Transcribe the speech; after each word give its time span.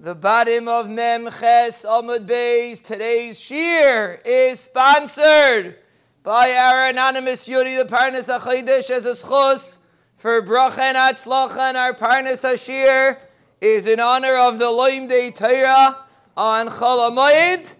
the 0.00 0.14
bottom 0.14 0.68
of 0.68 0.88
Mem 0.88 1.24
Ches 1.24 1.84
Amud 1.84 2.24
Beis. 2.24 2.80
Today's 2.80 3.40
shir 3.40 4.20
is 4.24 4.60
sponsored 4.60 5.76
by 6.22 6.52
our 6.52 6.86
anonymous 6.86 7.48
Yuri, 7.48 7.74
the 7.74 7.84
Parnas 7.84 8.28
HaChaydish, 8.28 8.90
as 8.90 9.06
a 9.06 9.10
schos 9.10 9.80
for 10.16 10.40
bracha 10.40 10.78
and 10.78 10.96
atzlacha. 10.96 11.58
And 11.58 11.76
our 11.76 11.94
Parnas 11.94 12.48
HaShir 12.48 13.18
is 13.60 13.86
in 13.86 13.98
honor 13.98 14.36
of 14.36 14.60
the 14.60 14.66
Loim 14.66 15.08
Day 15.08 15.32
Torah 15.32 16.04
on 16.36 16.68
Chol 16.68 17.74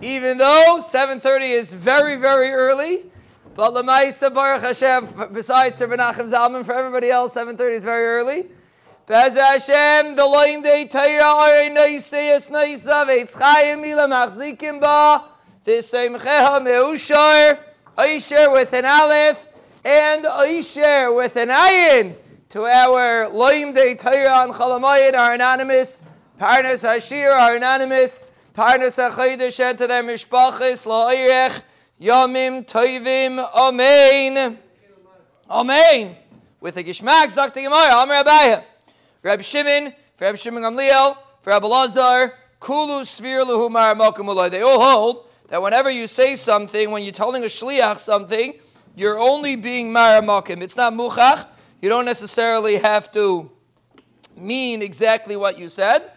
even 0.00 0.38
though 0.38 0.80
7.30 0.80 1.50
is 1.50 1.72
very, 1.72 2.14
very 2.14 2.50
early. 2.52 3.06
But 3.56 3.74
Lamaisa 3.74 4.32
Baruch 4.32 4.62
Hashem, 4.62 5.32
besides 5.32 5.78
Sir 5.78 5.88
Menachem 5.88 6.30
Zalman, 6.30 6.64
for 6.64 6.72
everybody 6.72 7.10
else, 7.10 7.34
7.30 7.34 7.72
is 7.72 7.82
very 7.82 8.06
early. 8.06 8.46
Bez 9.06 9.34
Hashem, 9.34 10.14
the 10.14 10.22
loim 10.22 10.62
de 10.62 10.86
Torah 10.86 11.24
are 11.24 11.68
noiseyes 11.68 12.48
noisav, 12.48 13.08
eitz 13.08 13.32
chayim 13.32 13.82
mila 13.82 14.08
machzikim 14.08 14.80
ba, 14.80 15.26
v'seimcheha 15.66 16.58
meushar, 16.62 17.58
Oisher 17.98 18.50
with 18.50 18.72
an 18.72 18.86
aleph, 18.86 19.46
and 19.84 20.24
Oisher 20.24 21.14
with 21.14 21.36
an 21.36 21.50
ayin, 21.50 22.16
to 22.48 22.62
our 22.62 23.28
loim 23.28 23.74
de 23.74 23.94
Torah 23.94 24.38
on 24.38 24.52
Chalamayim, 24.54 25.12
our 25.18 25.34
anonymous, 25.34 26.02
Parnas 26.40 26.82
Hashir, 26.82 27.30
our 27.30 27.56
anonymous, 27.56 28.24
Parnas 28.56 28.96
HaChodesh, 28.96 29.60
and 29.60 29.76
to 29.76 29.86
their 29.86 30.02
mishpachis, 30.02 30.86
la'oirech, 30.86 31.62
yomim 32.00 32.66
toivim, 32.66 33.38
amen. 33.54 34.58
Amen. 35.50 36.16
With 36.58 36.78
a 36.78 36.82
gishmak, 36.82 37.34
Zakti 37.34 37.64
Gemara, 37.64 37.96
Amr 37.96 38.64
Abayah. 39.24 39.30
Rabbi 39.30 39.42
Shimon, 39.42 39.92
for 40.14 40.24
Rabbi 40.24 40.36
Shimon 40.36 40.62
Gamliel, 40.62 41.16
for 41.42 41.50
Rabbi 41.50 41.66
Lazar, 41.66 42.34
Kulu 42.60 43.02
Svir 43.04 43.44
Luhumar. 43.44 44.50
They 44.50 44.62
all 44.62 44.80
hold 44.80 45.28
that 45.48 45.62
whenever 45.62 45.90
you 45.90 46.06
say 46.06 46.36
something, 46.36 46.90
when 46.90 47.02
you're 47.02 47.12
telling 47.12 47.42
a 47.42 47.46
shliach 47.46 47.98
something, 47.98 48.54
you're 48.96 49.18
only 49.18 49.56
being 49.56 49.92
Mara 49.92 50.22
Malkim. 50.22 50.62
It's 50.62 50.76
not 50.76 50.92
Muchach. 50.92 51.46
You 51.82 51.88
don't 51.88 52.04
necessarily 52.04 52.76
have 52.76 53.10
to 53.12 53.50
mean 54.36 54.82
exactly 54.82 55.36
what 55.36 55.58
you 55.58 55.68
said. 55.68 56.10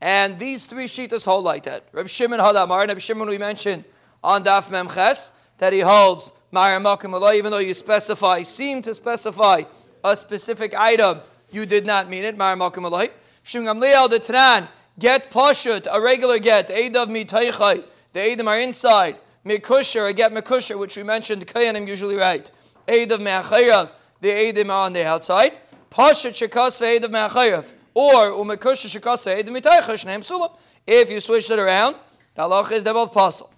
And 0.00 0.38
these 0.38 0.66
three 0.66 0.86
shitas 0.86 1.24
hold 1.24 1.44
like 1.44 1.64
that. 1.64 1.86
Rabbi 1.92 2.08
Shimon 2.08 2.40
Hadamar, 2.40 2.88
Rabbi 2.88 2.98
Shimon 2.98 3.28
we 3.28 3.38
mentioned 3.38 3.84
on 4.24 4.42
Daf 4.42 4.64
Memches, 4.64 5.30
that 5.58 5.72
he 5.72 5.80
holds 5.80 6.32
Mara 6.50 6.80
Malkim 6.80 7.34
even 7.34 7.50
though 7.50 7.58
you 7.58 7.74
specify, 7.74 8.42
seem 8.42 8.82
to 8.82 8.94
specify 8.94 9.62
a 10.02 10.16
specific 10.16 10.74
item 10.74 11.20
you 11.52 11.66
did 11.66 11.86
not 11.86 12.08
mean 12.08 12.24
it. 12.24 12.36
Mar 12.36 12.56
Malkum 12.56 12.88
Alay. 12.88 13.10
Shim 13.44 13.64
Gamliel 13.64 14.08
the 14.10 14.20
Tanan, 14.20 14.68
get 14.98 15.30
Pashut, 15.30 15.86
a 15.90 16.00
regular 16.00 16.38
get, 16.38 16.68
Eidav 16.68 17.08
Mitaychai. 17.08 17.84
The 18.12 18.20
Eidim 18.20 18.46
are 18.46 18.58
inside. 18.58 19.16
Mikusher, 19.44 20.08
a 20.08 20.12
get 20.12 20.32
Mikusher, 20.32 20.78
which 20.78 20.96
we 20.96 21.02
mentioned, 21.02 21.46
Kayanim 21.46 21.88
usually 21.88 22.16
right. 22.16 22.50
Eidav 22.86 23.20
Me'achayrav, 23.20 23.92
the 24.20 24.30
Eidim 24.30 24.66
are 24.66 24.86
on 24.86 24.92
the 24.92 25.04
outside. 25.04 25.52
Pashut 25.90 26.32
Shekas 26.32 26.80
Eidav 26.80 27.10
Me'achayrav. 27.10 27.72
Or 27.94 28.32
Umekusher 28.32 28.98
Shekas 28.98 29.26
Eidav 29.32 29.48
Mitaychai, 29.48 29.94
Shneim 29.94 30.20
Sulam. 30.20 30.56
If 30.86 31.10
you 31.10 31.20
switch 31.20 31.50
it 31.50 31.58
around, 31.58 31.96
the 32.34 32.42
halach 32.42 32.72
is 32.72 32.84
they're 32.84 32.94
both 32.94 33.12
possible. 33.12 33.52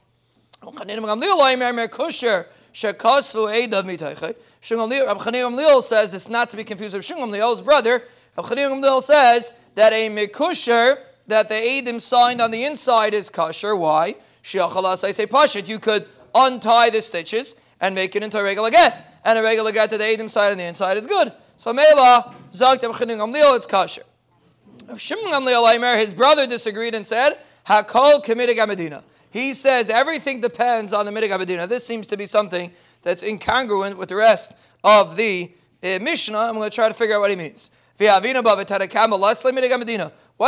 Shekasvu 2.74 3.68
Eidav 3.68 3.84
Mitayche. 3.84 4.34
Rabbi 5.06 5.20
Chanim 5.20 5.56
Gamliel 5.56 5.82
says 5.82 6.10
this 6.10 6.28
not 6.28 6.50
to 6.50 6.56
be 6.56 6.64
confused 6.64 6.94
with 6.94 7.06
Shungam 7.06 7.30
Gamliel's 7.30 7.62
brother. 7.62 8.02
Rabbi 8.36 8.48
Chanim 8.48 8.82
Gamliel 8.82 9.00
says 9.00 9.52
that 9.76 9.92
a 9.92 10.10
Mikusher 10.10 10.98
that 11.28 11.48
the 11.48 11.54
Eidim 11.54 12.00
signed 12.00 12.40
on 12.40 12.50
the 12.50 12.64
inside 12.64 13.14
is 13.14 13.30
kosher. 13.30 13.76
Why? 13.76 14.16
Shiachalas 14.42 15.04
I 15.04 15.12
say 15.12 15.24
Pashit. 15.26 15.68
You 15.68 15.78
could 15.78 16.06
untie 16.34 16.90
the 16.90 17.00
stitches 17.00 17.54
and 17.80 17.94
make 17.94 18.16
it 18.16 18.24
into 18.24 18.38
a 18.38 18.42
regular 18.42 18.70
get. 18.70 19.20
And 19.24 19.38
a 19.38 19.42
regular 19.42 19.70
get 19.70 19.90
that 19.90 19.98
the 19.98 20.04
Eidim 20.04 20.28
side 20.28 20.50
on 20.50 20.58
the 20.58 20.64
inside 20.64 20.96
is 20.96 21.06
good. 21.06 21.32
So 21.56 21.72
Mela, 21.72 22.34
Zakt 22.50 22.82
Rabbi 22.82 22.98
Chanim 22.98 23.18
Gamliel, 23.18 23.56
it's 23.56 23.66
kosher. 23.66 24.02
Shimon 24.96 25.30
Gamliel, 25.30 25.98
his 26.00 26.12
brother 26.12 26.48
disagreed 26.48 26.96
and 26.96 27.06
said, 27.06 27.38
Hakol 27.68 28.24
Kemidig 28.24 28.56
Amadina. 28.56 29.04
He 29.34 29.52
says 29.52 29.90
everything 29.90 30.40
depends 30.40 30.92
on 30.92 31.06
the 31.06 31.10
abedina. 31.10 31.68
This 31.68 31.84
seems 31.84 32.06
to 32.06 32.16
be 32.16 32.24
something 32.24 32.70
that's 33.02 33.24
incongruent 33.24 33.96
with 33.96 34.08
the 34.08 34.14
rest 34.14 34.52
of 34.84 35.16
the 35.16 35.50
uh, 35.82 35.98
Mishnah. 36.00 36.38
I'm 36.38 36.54
going 36.54 36.70
to 36.70 36.74
try 36.74 36.86
to 36.86 36.94
figure 36.94 37.16
out 37.16 37.20
what 37.20 37.30
he 37.30 37.36
means. 37.36 37.72
What's 37.98 38.16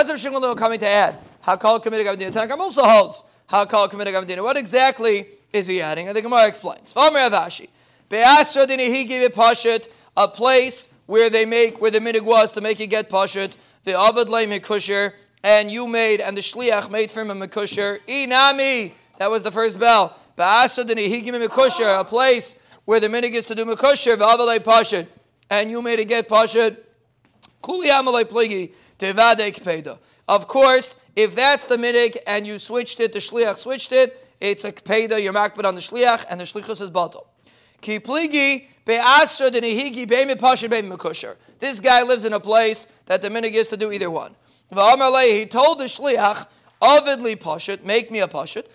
Rav 0.09 0.21
Shimon 0.21 0.57
coming 0.57 0.79
to 0.79 0.87
add? 0.87 1.19
How 1.41 1.57
called 1.57 1.83
committed 1.83 2.07
abedina? 2.07 2.31
Tanakam 2.31 2.61
also 2.61 2.85
holds 2.85 3.25
how 3.49 3.65
called 3.65 3.91
committed 3.91 4.15
abedina. 4.15 4.45
What 4.45 4.57
exactly 4.57 5.31
is 5.53 5.67
he 5.67 5.83
adding? 5.83 6.07
And 6.07 6.17
the 6.17 6.23
Gemara 6.23 6.47
explains. 6.47 6.95
Avashi. 6.95 7.67
he 8.09 9.05
give 9.05 9.23
it 9.25 9.35
pashat 9.35 9.89
a 10.17 10.29
place 10.29 10.89
where 11.07 11.29
they 11.29 11.45
make 11.45 11.81
where 11.81 11.91
the 11.91 11.99
midig 11.99 12.23
was 12.23 12.53
to 12.53 12.61
make 12.61 12.79
it 12.81 12.87
get 12.87 13.11
pashat. 13.11 13.57
The 13.83 13.95
avad 13.95 14.29
lay 14.29 14.47
kusher 14.61 15.15
and 15.47 15.71
you 15.71 15.87
made, 15.87 16.21
and 16.21 16.37
the 16.37 16.41
shliach 16.41 16.91
made 16.91 17.09
for 17.09 17.21
him 17.21 17.31
a 17.31 17.47
mekusher. 17.47 18.01
Inami, 18.09 18.91
that 19.19 19.31
was 19.31 19.45
the 19.45 19.53
first 19.53 19.79
bell. 19.79 20.19
Ba'asadini, 20.37 21.07
he 21.07 21.21
gave 21.21 21.37
him 21.37 21.41
a 21.41 21.47
mekusher, 21.47 22.01
a 22.01 22.05
place 22.05 22.57
where 22.85 22.99
the 22.99 23.07
minig 23.07 23.33
is 23.33 23.47
to 23.47 23.55
do 23.55 23.65
mekusher, 23.65 24.17
v'avalei 24.17 24.59
pashad, 24.59 25.07
and 25.49 25.71
you 25.71 25.81
made 25.81 26.01
a 26.01 26.05
get 26.05 26.29
pashad. 26.29 26.79
Kuli 27.63 27.91
amalei 27.91 28.25
pligi, 28.25 28.73
tevadek 28.99 29.63
peda. 29.63 29.99
Of 30.27 30.49
course, 30.49 30.97
if 31.15 31.37
that's 31.37 31.67
the 31.67 31.77
minig 31.77 32.17
and 32.27 32.45
you 32.45 32.59
switched 32.59 32.99
it, 32.99 33.13
the 33.13 33.21
shliach 33.21 33.57
switched 33.59 33.93
it, 33.93 34.29
it's 34.41 34.65
a 34.65 34.73
kpeda, 34.73 35.23
you're 35.23 35.33
makbid 35.33 35.65
on 35.65 35.77
the 35.77 35.81
shliach, 35.81 36.25
and 36.29 36.41
the 36.41 36.45
shlichus 36.45 36.81
is 36.81 36.91
batal. 36.91 37.25
Ki 37.81 38.01
pligi, 38.01 38.67
be'asradini 38.85 39.79
higi, 39.79 40.09
be'mi 40.09 40.35
pashad, 40.35 40.71
be'mi 40.71 40.97
mekusher. 40.97 41.37
This 41.61 41.79
guy 41.79 42.03
lives 42.03 42.25
in 42.25 42.33
a 42.33 42.41
place 42.41 42.89
that 43.05 43.23
the 43.23 43.29
minig 43.29 43.53
is 43.53 43.69
to 43.69 43.77
do 43.77 43.93
either 43.93 44.11
one. 44.11 44.35
He 44.71 45.47
told 45.47 45.79
the 45.79 45.85
shliach, 45.85 46.47
Avidli 46.83 47.37
pashut, 47.37 47.85
make 47.85 48.11
me 48.11 48.21
a 48.21 48.29
pashut. 48.29 48.67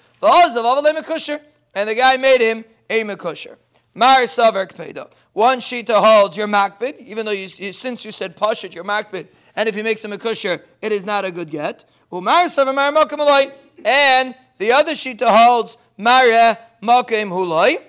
And 1.73 1.89
the 1.89 1.95
guy 1.95 2.17
made 2.17 2.41
him 2.41 2.65
a 2.89 3.03
mekusher. 3.03 3.57
Mar 3.93 4.21
savar 4.21 4.67
kpeda. 4.67 5.09
One 5.33 5.59
shita 5.59 5.93
holds 5.93 6.37
your 6.37 6.47
makbid, 6.47 6.97
even 6.99 7.25
though 7.25 7.31
you, 7.31 7.47
since 7.47 8.05
you 8.05 8.11
said 8.11 8.37
pashut, 8.37 8.73
your 8.73 8.83
makbid, 8.83 9.27
and 9.55 9.67
if 9.67 9.75
he 9.75 9.83
makes 9.83 10.03
a 10.05 10.07
mekusher, 10.07 10.61
it 10.81 10.91
is 10.91 11.05
not 11.05 11.25
a 11.25 11.31
good 11.31 11.49
get. 11.49 11.85
Umar 12.13 12.45
savar 12.45 13.53
And 13.83 14.35
the 14.57 14.71
other 14.71 14.93
shita 14.93 15.27
holds 15.27 15.77
mare 15.97 16.57
makim 16.81 17.29
hulai. 17.29 17.81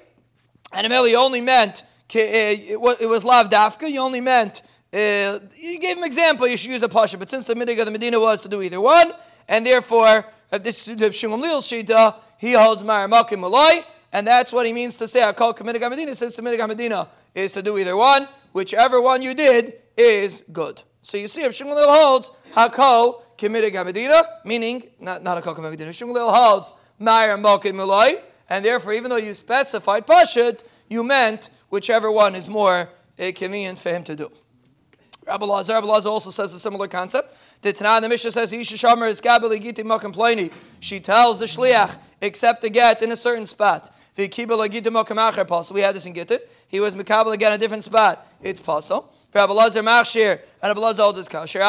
And 0.72 0.86
Ameli 0.86 1.14
only 1.14 1.40
meant 1.40 1.84
it 2.14 2.80
was 2.80 3.24
lav 3.24 3.50
dafka. 3.50 3.90
You 3.90 4.00
only 4.00 4.20
meant 4.20 4.60
eh, 4.60 4.64
uh, 4.92 5.38
you 5.56 5.78
gave 5.78 5.96
him 5.96 6.04
example, 6.04 6.46
you 6.46 6.56
should 6.56 6.70
use 6.70 6.82
a 6.82 6.88
pasha, 6.88 7.16
but 7.16 7.30
since 7.30 7.44
the 7.44 7.54
midig 7.54 7.78
of 7.78 7.86
the 7.86 7.90
Medina 7.90 8.20
was 8.20 8.40
to 8.42 8.48
do 8.48 8.60
either 8.60 8.80
one, 8.80 9.12
and 9.48 9.66
therefore, 9.66 10.26
uh, 10.50 10.58
this 10.58 10.86
is 10.86 10.96
the 10.96 11.08
Shita, 11.08 12.16
he 12.38 12.52
holds 12.52 12.82
Maramakim 12.82 13.38
Malai, 13.38 13.84
and 14.12 14.26
that's 14.26 14.52
what 14.52 14.66
he 14.66 14.72
means 14.72 14.96
to 14.96 15.08
say, 15.08 15.22
I 15.22 15.32
call 15.32 15.54
Kamidig 15.54 15.88
Medina, 15.88 16.14
since 16.14 16.36
the 16.36 16.42
Midig 16.42 16.66
Medina 16.68 17.08
is 17.34 17.52
to 17.52 17.62
do 17.62 17.78
either 17.78 17.96
one, 17.96 18.28
whichever 18.52 19.00
one 19.00 19.22
you 19.22 19.34
did 19.34 19.74
is 19.96 20.44
good. 20.52 20.82
So 21.00 21.16
you 21.16 21.28
see, 21.28 21.42
if 21.42 21.54
Shimon 21.54 21.76
holds 21.76 22.30
Hakol 22.54 23.22
Kamidig 23.38 23.84
Medina, 23.84 24.22
meaning, 24.44 24.88
not, 25.00 25.22
not 25.22 25.42
Hakol 25.42 25.56
Kamidig 25.56 25.70
Medina, 25.70 25.92
Shimon 25.92 26.14
Lil 26.14 26.30
holds 26.30 26.74
Maramakim 27.00 27.74
Malai, 27.74 28.20
and 28.50 28.62
therefore, 28.62 28.92
even 28.92 29.08
though 29.10 29.16
you 29.16 29.32
specified 29.32 30.06
Pashut, 30.06 30.62
you 30.88 31.02
meant 31.02 31.48
whichever 31.70 32.12
one 32.12 32.34
is 32.34 32.48
more 32.48 32.90
uh, 33.18 33.32
convenient 33.34 33.78
for 33.78 33.88
him 33.88 34.04
to 34.04 34.14
do. 34.14 34.30
Rabbi 35.26 35.46
Lazar, 35.46 35.74
Rabbi 35.74 35.86
Lazar 35.86 36.08
also 36.08 36.30
says 36.30 36.52
a 36.52 36.58
similar 36.58 36.88
concept. 36.88 37.36
The 37.62 37.72
Tanah, 37.72 38.00
the 38.00 38.08
Mishnah 38.08 38.32
says, 38.32 38.52
Isha 38.52 38.74
Shomer 38.74 39.08
is 39.08 39.20
Gabali 39.20 39.62
Giti. 39.62 40.52
She 40.80 40.98
tells 40.98 41.38
the 41.38 41.46
Shliach, 41.46 41.96
accept 42.20 42.62
the 42.62 42.70
get 42.70 43.02
in 43.02 43.12
a 43.12 43.16
certain 43.16 43.46
spot. 43.46 43.94
We 44.16 44.24
had 44.24 44.36
this 44.36 46.06
in 46.06 46.12
Gittit. 46.12 46.40
He 46.68 46.80
was 46.80 46.94
Mikabel 46.94 47.32
again 47.32 47.52
in 47.52 47.56
a 47.56 47.58
different 47.58 47.84
spot. 47.84 48.26
It's 48.42 48.60
possible. 48.60 49.12
Rabbi 49.32 49.52
Lazar 49.52 49.82
Machshir, 49.82 50.32
and 50.32 50.68
Rabbi 50.68 50.80
Lazar 50.80 51.02
holds 51.02 51.18
his 51.18 51.28
Kasher. 51.28 51.60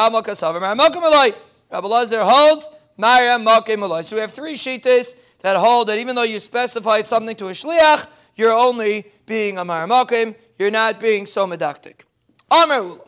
Rabbi 1.70 1.88
Lazar 1.88 2.24
holds 2.24 2.70
Maria 2.96 3.38
Mokim 3.38 4.04
So 4.04 4.16
we 4.16 4.20
have 4.20 4.32
three 4.32 4.54
shitas 4.54 5.16
that 5.40 5.56
hold 5.56 5.88
that 5.88 5.98
even 5.98 6.14
though 6.16 6.22
you 6.22 6.40
specify 6.40 7.02
something 7.02 7.36
to 7.36 7.46
a 7.48 7.52
Shliach, 7.52 8.06
you're 8.36 8.52
only 8.52 9.06
being 9.26 9.58
a 9.58 9.64
Maramakim, 9.64 10.34
you're 10.58 10.70
not 10.70 11.00
being 11.00 11.24
so 11.24 11.46
medactic. 11.46 12.00
Amar 12.50 13.00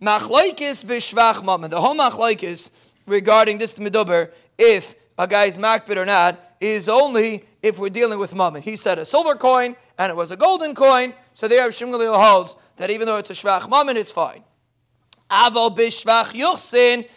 Machlaikis 0.00 0.84
b'shvach 0.84 1.44
mammon. 1.44 1.70
The 1.70 1.80
whole 1.80 1.94
machlaikis 1.94 2.70
regarding 3.06 3.58
this 3.58 3.74
meduber, 3.74 4.30
if 4.58 4.96
a 5.18 5.26
guy 5.26 5.44
is 5.44 5.56
makbid 5.56 5.96
or 5.96 6.04
not, 6.04 6.40
is 6.60 6.88
only 6.88 7.44
if 7.62 7.78
we're 7.78 7.90
dealing 7.90 8.18
with 8.18 8.34
mammon. 8.34 8.62
He 8.62 8.76
said 8.76 8.98
a 8.98 9.04
silver 9.04 9.34
coin 9.34 9.76
and 9.98 10.10
it 10.10 10.16
was 10.16 10.30
a 10.30 10.36
golden 10.36 10.74
coin, 10.74 11.14
so 11.34 11.48
there 11.48 11.68
Shimgalil 11.68 12.20
holds 12.20 12.56
that 12.76 12.90
even 12.90 13.06
though 13.06 13.18
it's 13.18 13.30
a 13.30 13.34
shvach 13.34 13.68
mammon, 13.68 13.96
it's 13.96 14.12
fine. 14.12 14.42
Aval 15.30 15.76
b'shvach 15.76 16.32
yuchsin 16.32 17.08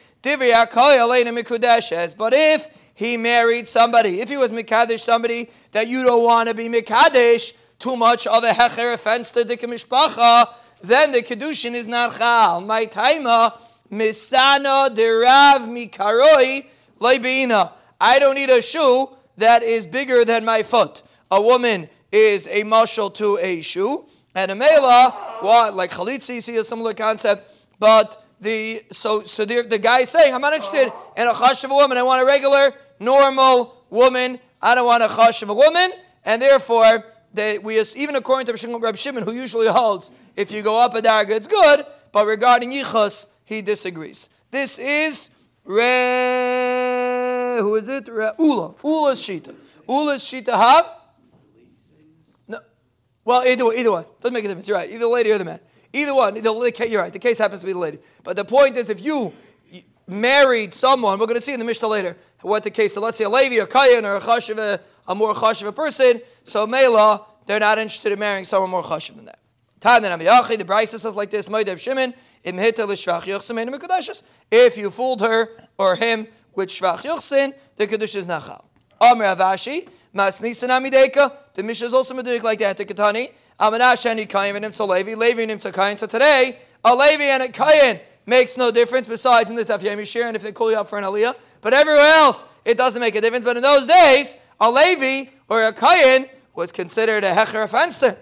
But 2.17 2.33
if 2.33 2.69
he 2.95 3.17
married 3.17 3.67
somebody, 3.67 4.21
if 4.21 4.29
he 4.29 4.37
was 4.37 4.51
Mikadesh 4.51 4.99
somebody 4.99 5.49
that 5.71 5.87
you 5.87 6.03
don't 6.03 6.23
want 6.23 6.49
to 6.49 6.55
be 6.55 6.67
Mikadesh, 6.67 7.53
too 7.79 7.95
much 7.95 8.25
of 8.25 8.43
a 8.43 8.49
hecher 8.49 8.93
offense 8.93 9.31
to 9.31 9.43
the 9.43 9.55
mishpacha, 9.55 10.53
then 10.81 11.11
the 11.11 11.21
kedushin 11.21 11.73
is 11.73 11.87
not 11.87 12.17
chal. 12.17 12.61
My 12.61 12.85
taima 12.85 13.59
misana 13.91 14.93
derav 14.93 15.67
mikaroi 15.67 16.65
leibina. 16.99 17.71
I 17.99 18.19
don't 18.19 18.35
need 18.35 18.49
a 18.49 18.61
shoe 18.61 19.09
that 19.37 19.63
is 19.63 19.87
bigger 19.87 20.25
than 20.25 20.45
my 20.45 20.63
foot. 20.63 21.03
A 21.31 21.41
woman 21.41 21.89
is 22.11 22.47
a 22.47 22.63
mushal 22.63 23.13
to 23.15 23.37
a 23.39 23.61
shoe, 23.61 24.05
and 24.33 24.51
a 24.51 24.55
mela, 24.55 25.37
what 25.41 25.75
like 25.75 25.91
chalitzi, 25.91 26.41
see 26.41 26.55
a 26.57 26.63
similar 26.63 26.93
concept, 26.93 27.67
but 27.79 28.23
the 28.39 28.83
so 28.91 29.23
so 29.23 29.45
the, 29.45 29.63
the 29.63 29.79
guy 29.79 30.01
is 30.01 30.09
saying, 30.09 30.33
I'm 30.33 30.41
not 30.41 30.53
interested 30.53 30.91
in 31.15 31.27
a 31.27 31.33
chash 31.33 31.63
of 31.63 31.71
a 31.71 31.75
woman. 31.75 31.97
I 31.97 32.03
want 32.03 32.21
a 32.21 32.25
regular, 32.25 32.73
normal 32.99 33.83
woman. 33.89 34.39
I 34.61 34.75
don't 34.75 34.85
want 34.85 35.03
a 35.03 35.07
chash 35.07 35.41
of 35.41 35.49
a 35.49 35.53
woman, 35.53 35.91
and 36.23 36.41
therefore 36.41 37.03
that 37.33 37.63
we 37.63 37.79
even 37.95 38.15
according 38.15 38.53
to 38.55 38.77
Rabbi 38.77 38.95
Shimon, 38.95 39.23
who 39.23 39.33
usually 39.33 39.67
holds 39.67 40.11
if 40.37 40.51
you 40.51 40.61
go 40.61 40.79
up 40.79 40.95
a 40.95 41.01
darga, 41.01 41.31
it's 41.31 41.47
good, 41.47 41.83
but 42.13 42.25
regarding 42.25 42.71
yichus, 42.71 43.27
he 43.43 43.61
disagrees. 43.61 44.29
This 44.51 44.77
is 44.79 45.31
Re. 45.65 45.81
Who 47.59 47.75
is 47.75 47.87
it? 47.89 48.07
Re, 48.07 48.31
Ula. 48.39 48.75
Ula's 48.83 49.19
shita. 49.19 49.53
Ula's 49.89 50.23
shita. 50.23 50.51
Ha. 50.51 51.01
No. 52.47 52.59
Well, 53.25 53.43
either 53.45 53.65
one. 53.65 53.77
Either 53.77 53.91
one 53.91 54.05
doesn't 54.21 54.33
make 54.33 54.45
a 54.45 54.47
difference. 54.47 54.67
You're 54.67 54.77
right. 54.77 54.89
Either 54.89 54.99
the 54.99 55.09
lady 55.09 55.31
or 55.31 55.37
the 55.37 55.43
man. 55.43 55.59
Either 55.91 56.15
one. 56.15 56.37
Either, 56.37 56.85
you're 56.87 57.01
right. 57.01 57.11
The 57.11 57.19
case 57.19 57.37
happens 57.37 57.59
to 57.61 57.65
be 57.65 57.73
the 57.73 57.79
lady. 57.79 57.99
But 58.23 58.37
the 58.37 58.45
point 58.45 58.77
is, 58.77 58.89
if 58.89 59.03
you 59.03 59.33
married 60.07 60.73
someone, 60.73 61.19
we're 61.19 61.25
going 61.25 61.39
to 61.39 61.45
see 61.45 61.53
in 61.53 61.59
the 61.59 61.65
Mishnah 61.65 61.87
later 61.87 62.15
what 62.41 62.63
the 62.63 62.71
case. 62.71 62.93
So 62.93 63.01
let's 63.01 63.17
say 63.17 63.25
a 63.25 63.29
Levi 63.29 63.59
or 63.59 63.65
Kayan 63.65 64.05
or 64.05 64.15
a 64.15 64.21
Chashiv, 64.21 64.79
a 65.07 65.15
more 65.15 65.33
Chashiv 65.33 65.75
person. 65.75 66.21
So 66.45 66.65
Mela, 66.65 67.25
they're 67.45 67.59
not 67.59 67.79
interested 67.79 68.13
in 68.13 68.19
marrying 68.19 68.45
someone 68.45 68.69
more 68.69 68.83
Chashiv 68.83 69.15
than 69.15 69.25
that. 69.25 69.39
The 69.87 70.65
Brisa 70.67 70.99
says 70.99 71.15
like 71.15 71.31
this: 71.31 71.47
Shimon 71.81 72.13
If 74.51 74.77
you 74.77 74.91
fooled 74.91 75.21
her 75.21 75.49
or 75.77 75.95
him 75.95 76.27
with 76.53 76.69
shvach 76.69 77.03
yochsin, 77.03 77.53
the 77.77 77.87
kedusha 77.87 78.17
is 78.17 78.27
nachal. 78.27 78.65
Amr 78.99 79.23
Avashi, 79.23 79.87
mas 80.11 80.41
nisan 80.41 80.71
amideka. 80.71 81.33
The 81.53 81.63
Mishnah 81.63 81.87
is 81.87 81.93
also 81.93 82.13
meduik 82.15 82.43
like 82.43 82.59
that. 82.59 82.75
The 82.75 82.83
Ketani, 82.83 83.31
amanash 83.57 84.27
kayin 84.27 84.59
v'nim 84.59 84.75
to 84.75 84.83
Levi, 84.83 85.13
Levi 85.13 85.45
v'nim 85.45 85.61
to 85.61 85.71
kayin. 85.71 85.97
So 85.97 86.05
today, 86.05 86.59
a 86.83 86.93
Levi 86.93 87.23
and 87.23 87.43
a 87.43 87.47
kayin 87.47 88.01
makes 88.25 88.57
no 88.57 88.71
difference. 88.71 89.07
Besides 89.07 89.49
in 89.49 89.55
the 89.55 89.63
Taf 89.63 89.79
Yemishir, 89.79 90.25
and 90.25 90.35
if 90.35 90.43
they 90.43 90.51
call 90.51 90.69
you 90.69 90.77
up 90.77 90.89
for 90.89 90.97
an 90.97 91.05
aliyah, 91.05 91.33
but 91.61 91.73
everywhere 91.73 92.09
else 92.09 92.45
it 92.65 92.77
doesn't 92.77 92.99
make 92.99 93.15
a 93.15 93.21
difference. 93.21 93.45
But 93.45 93.55
in 93.55 93.63
those 93.63 93.87
days, 93.87 94.35
a 94.59 94.69
Levi 94.69 95.29
or 95.47 95.63
a 95.63 95.71
kayin 95.71 96.29
was 96.55 96.73
considered 96.73 97.23
a 97.23 97.33
hecher 97.33 97.63
offense 97.63 97.99
to 97.99 98.17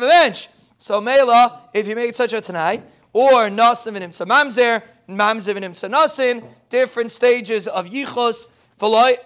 bench. 0.00 0.48
So 0.78 1.00
Mela, 1.00 1.62
if 1.74 1.88
you 1.88 1.96
make 1.96 2.14
such 2.14 2.32
a 2.32 2.40
Tanai, 2.40 2.80
or 3.12 3.48
Nasim 3.48 4.00
and 4.00 4.14
to 4.14 4.24
Mamzer, 4.24 4.82
Mamzer 5.08 5.56
and 5.56 5.74
to 5.74 5.88
Nasin, 5.88 6.44
different 6.70 7.10
stages 7.10 7.66
of 7.66 7.86
Yichos, 7.86 8.46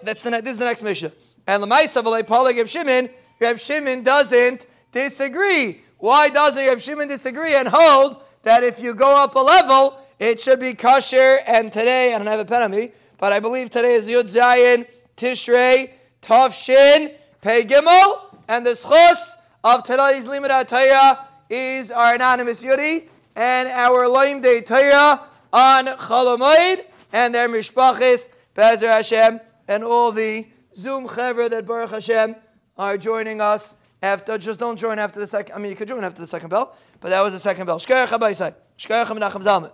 that's 0.03 0.23
the, 0.23 0.31
this 0.43 0.53
is 0.53 0.57
the 0.57 0.65
next 0.65 0.81
mission. 0.81 1.11
And 1.45 1.63
Lamaisa 1.63 2.01
V'loi 2.01 2.23
Palag 2.23 2.57
Reb 2.57 2.67
Shimon, 2.67 3.07
Reb 3.39 3.59
Shimon 3.59 4.01
doesn't 4.01 4.65
disagree. 4.91 5.81
Why 5.99 6.29
doesn't 6.29 6.65
Reb 6.65 6.81
Shimon 6.81 7.07
disagree 7.07 7.53
and 7.53 7.67
hold 7.67 8.23
that 8.41 8.63
if 8.63 8.79
you 8.79 8.95
go 8.95 9.15
up 9.15 9.35
a 9.35 9.39
level, 9.39 9.99
it 10.17 10.39
should 10.39 10.59
be 10.59 10.73
kosher? 10.73 11.39
And 11.45 11.71
today, 11.71 12.15
I 12.15 12.17
don't 12.17 12.25
have 12.25 12.39
a 12.39 12.45
pen 12.45 12.63
on 12.63 12.71
me, 12.71 12.93
but 13.19 13.31
I 13.31 13.39
believe 13.39 13.69
today 13.69 13.93
is 13.93 14.07
Yud 14.07 14.23
Zayin, 14.23 14.87
Tishrei, 15.15 15.91
Tavshin, 16.19 17.13
Pei 17.41 17.63
Gimel, 17.63 18.37
and 18.47 18.65
the 18.65 18.71
schos 18.71 19.35
of 19.63 19.83
today's 19.83 20.25
Limud 20.25 20.67
Torah 20.67 21.27
is 21.53 21.91
our 21.91 22.15
anonymous 22.15 22.63
Yuri 22.63 23.07
and 23.35 23.69
our 23.69 24.05
Loim 24.05 24.41
Day 24.41 24.61
Torah 24.61 25.21
on 25.51 25.85
Cholamoid 25.85 26.83
and 27.11 27.35
their 27.35 27.47
Mishpachis, 27.47 28.29
Bezer 28.55 28.89
Hashem, 28.89 29.39
and 29.67 29.83
all 29.83 30.11
the 30.11 30.47
Zoom 30.73 31.07
Chevra 31.07 31.47
that 31.51 31.67
Baruch 31.67 31.91
Hashem 31.91 32.35
are 32.75 32.97
joining 32.97 33.39
us 33.39 33.75
after. 34.01 34.35
Just 34.39 34.59
don't 34.59 34.77
join 34.77 34.97
after 34.97 35.19
the 35.19 35.27
second. 35.27 35.55
I 35.55 35.59
mean, 35.59 35.69
you 35.69 35.75
could 35.75 35.87
join 35.87 36.03
after 36.03 36.21
the 36.21 36.27
second 36.27 36.49
bell, 36.49 36.75
but 36.99 37.09
that 37.09 37.21
was 37.21 37.33
the 37.33 37.39
second 37.39 37.67
bell. 37.67 37.77
Shkerach 37.77 38.07
Habaisai. 38.07 38.55
Shkerach 38.79 39.05
Menachem 39.05 39.43
Zalman. 39.43 39.71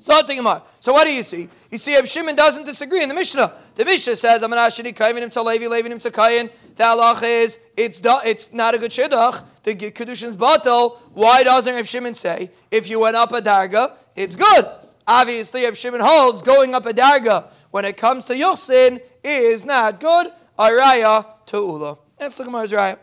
So 0.00 0.92
what 0.92 1.04
do 1.04 1.12
you 1.12 1.22
see? 1.22 1.48
You 1.70 1.78
see, 1.78 1.94
Ab 1.94 2.06
Shimon 2.06 2.34
doesn't 2.34 2.64
disagree 2.64 3.02
in 3.02 3.08
the 3.08 3.14
Mishnah. 3.14 3.54
The 3.76 3.84
Mishnah 3.84 4.16
says, 4.16 4.42
"I'm 4.42 4.52
him 4.52 5.30
to 5.30 5.42
Levi, 5.42 5.66
Levi 5.68 5.88
him 5.88 5.98
to 6.00 6.10
Kayin." 6.10 6.50
The 6.74 6.84
halacha 6.84 7.22
is 7.44 7.58
it's 7.76 8.00
it's 8.04 8.52
not 8.52 8.74
a 8.74 8.78
good 8.78 8.90
shidduch. 8.90 9.44
The 9.62 9.74
kedushin's 9.74 10.36
batal. 10.36 10.98
Why 11.12 11.44
doesn't 11.44 11.74
Ab 11.74 11.86
Shimon 11.86 12.14
say 12.14 12.50
if 12.70 12.88
you 12.88 12.98
went 12.98 13.14
up 13.14 13.32
a 13.32 13.40
darga, 13.40 13.94
it's 14.16 14.34
good? 14.34 14.66
Obviously, 15.06 15.66
Ab 15.66 15.76
Shimon 15.76 16.00
holds 16.00 16.42
going 16.42 16.74
up 16.74 16.86
a 16.86 16.92
darga 16.92 17.50
when 17.70 17.84
it 17.84 17.96
comes 17.96 18.24
to 18.24 18.34
yuchsin 18.34 19.00
is 19.22 19.64
not 19.64 20.00
good. 20.00 20.32
Araya 20.58 21.26
to 21.46 21.56
ula. 21.56 21.98
Let's 22.18 22.38
look 22.38 22.48
at 22.48 22.52
raya. 22.52 22.98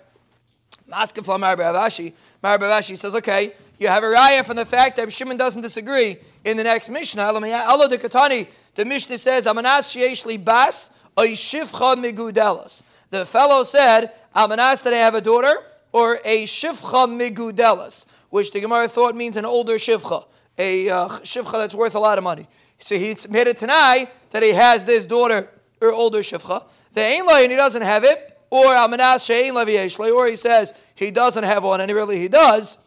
Maskef 0.89 1.25
Marabavashi. 1.25 2.13
Marabavashi 2.44 2.97
says, 2.97 3.15
okay. 3.15 3.53
You 3.80 3.88
have 3.88 4.03
a 4.03 4.07
raya 4.07 4.45
from 4.45 4.57
the 4.57 4.65
fact 4.65 4.97
that 4.97 5.12
Shimon 5.12 5.38
doesn't 5.38 5.62
disagree 5.62 6.18
in 6.44 6.57
the 6.57 6.63
next 6.63 6.89
Mishnah. 6.89 7.21
Allah 7.21 7.88
de 7.88 8.47
the 8.75 8.86
Mishnah 8.86 9.18
says, 9.18 9.45
Amanas 9.45 9.94
Shieshli 9.95 10.44
Bas, 10.44 10.89
a 11.18 11.21
Shifcha 11.21 11.95
Migudelas. 11.95 12.83
The 13.09 13.25
fellow 13.25 13.63
said, 13.63 14.12
Amanas 14.36 14.83
that 14.83 14.94
I 14.94 14.97
have 14.97 15.15
a 15.15 15.21
daughter, 15.21 15.53
or 15.91 16.19
a 16.25 16.44
Shifcha 16.44 17.07
Migudelas, 17.07 18.06
which 18.30 18.51
the 18.51 18.59
Gemara 18.59 18.88
thought 18.88 19.15
means 19.15 19.38
an 19.38 19.45
older 19.45 19.75
Shifcha, 19.75 20.25
a 20.57 20.89
uh, 20.89 21.07
Shifcha 21.07 21.53
that's 21.53 21.74
worth 21.74 21.95
a 21.95 22.00
lot 22.00 22.18
of 22.18 22.24
money. 22.24 22.47
So 22.80 22.97
he 22.97 23.15
made 23.30 23.47
it 23.47 23.57
tonight 23.57 24.09
that 24.31 24.44
he 24.44 24.51
has 24.51 24.86
this 24.86 25.06
daughter, 25.06 25.50
or 25.81 25.91
older 25.91 26.19
Shifcha. 26.19 26.63
The 26.94 27.01
Ainlay, 27.01 27.44
and 27.44 27.51
he 27.51 27.57
doesn't 27.57 27.81
have 27.81 28.03
it, 28.03 28.28
or 28.50 28.74
Amanas 28.74 29.24
Shein 29.28 29.54
Levi 29.54 30.12
or 30.12 30.28
he 30.28 30.36
says 30.36 30.74
he 30.96 31.12
doesn't 31.12 31.44
have 31.44 31.63
one, 31.63 31.81
and 31.81 31.92
really 31.92 32.19
he 32.19 32.28
does. 32.28 32.78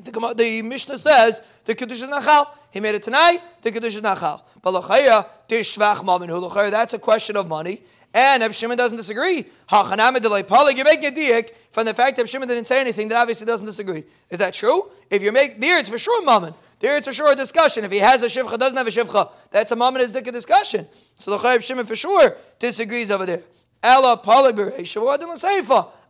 The, 0.00 0.34
the 0.36 0.62
Mishnah 0.62 0.98
says 0.98 1.42
the 1.64 1.74
Kiddush 1.74 2.02
is 2.02 2.08
Nachal. 2.08 2.48
He 2.70 2.80
made 2.80 2.94
it 2.94 3.02
tonight, 3.02 3.42
the 3.60 3.70
Kiddush 3.70 3.94
is 3.94 4.02
Nachal. 4.02 4.42
But 4.62 4.74
Lachaya, 4.74 5.28
Tishvach 5.48 6.04
Mamin 6.04 6.28
Hu 6.28 6.70
that's 6.70 6.94
a 6.94 6.98
question 6.98 7.36
of 7.36 7.48
money. 7.48 7.82
And 8.14 8.42
Reb 8.42 8.52
Shimon 8.52 8.76
doesn't 8.76 8.98
disagree. 8.98 9.46
You're 9.70 9.84
making 9.96 11.06
a 11.06 11.12
diak 11.12 11.50
from 11.70 11.86
the 11.86 11.94
fact 11.94 12.18
that 12.18 12.28
Shimon 12.28 12.46
didn't 12.46 12.66
say 12.66 12.78
anything 12.78 13.08
that 13.08 13.16
obviously 13.16 13.46
doesn't 13.46 13.64
disagree. 13.64 14.04
Is 14.28 14.38
that 14.38 14.52
true? 14.52 14.90
If 15.10 15.22
you 15.22 15.32
make 15.32 15.58
there, 15.60 15.78
it's 15.78 15.88
for 15.88 15.98
sure 15.98 16.22
mammon. 16.22 16.52
There, 16.80 16.96
it's 16.96 17.06
for 17.06 17.12
sure 17.12 17.32
a 17.32 17.36
discussion. 17.36 17.84
If 17.84 17.92
he 17.92 17.98
has 17.98 18.22
a 18.22 18.26
shivcha, 18.26 18.58
doesn't 18.58 18.76
have 18.76 18.86
a 18.86 18.90
shivcha, 18.90 19.30
that's 19.50 19.70
a 19.70 19.76
mammon 19.76 20.02
is 20.02 20.14
a 20.14 20.20
discussion. 20.20 20.86
So 21.18 21.30
the 21.30 21.38
Reb 21.38 21.62
Shimon 21.62 21.86
for 21.86 21.96
sure 21.96 22.36
disagrees 22.58 23.10
over 23.10 23.24
there. 23.24 23.42
Ella 23.82 24.20
didn't 24.22 25.44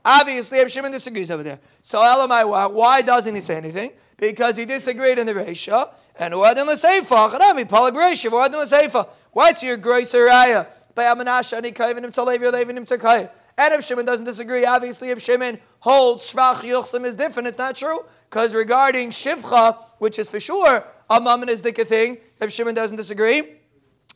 Obviously, 0.05 0.59
Reb 0.59 0.69
Shimon 0.69 0.91
disagrees 0.91 1.31
over 1.31 1.43
there. 1.43 1.61
So 1.81 1.99
Elamai, 1.99 2.73
why 2.73 3.03
doesn't 3.03 3.35
he 3.35 3.41
say 3.41 3.57
anything? 3.57 3.93
Because 4.17 4.57
he 4.57 4.65
disagreed 4.65 5.19
in 5.19 5.27
the 5.27 5.35
Reisha. 5.35 5.91
And 6.17 6.35
Uadin 6.35 6.67
L'Seifa, 6.67 7.31
Chanami, 7.31 7.65
Palag 7.65 7.93
Reisha, 7.93 8.31
Uadin 8.31 8.61
L'Seifa. 8.63 9.09
What's 9.31 9.63
your 9.63 9.77
grace 9.77 10.13
raya? 10.13 10.67
By 10.95 11.05
Amanash, 11.05 11.57
Ani 11.57 11.73
Kayvin 11.73 12.05
him 12.05 12.11
Tzalevi, 12.11 12.53
Levin 12.53 12.77
him 12.77 12.85
Tzakayim. 12.85 13.31
And 13.57 13.75
if 13.75 13.85
Shimon 13.85 14.05
doesn't 14.05 14.27
disagree, 14.27 14.65
obviously 14.65 15.11
if 15.11 15.23
Shimon 15.23 15.59
holds 15.81 16.33
Shvach 16.33 16.57
Yuchsim 16.57 17.07
is 17.07 17.15
different, 17.15 17.49
it's 17.49 17.59
not 17.59 17.77
true. 17.77 18.05
Because 18.29 18.55
regarding 18.55 19.11
Shivcha, 19.11 19.79
which 19.99 20.19
is 20.19 20.29
for 20.29 20.41
sure 20.41 20.85
a 21.09 21.21
Mammon 21.21 21.49
is 21.49 21.63
the 21.63 21.73
thing, 21.73 22.19
if 22.41 22.51
Shimon 22.53 22.75
doesn't 22.75 22.97
disagree, 22.97 23.43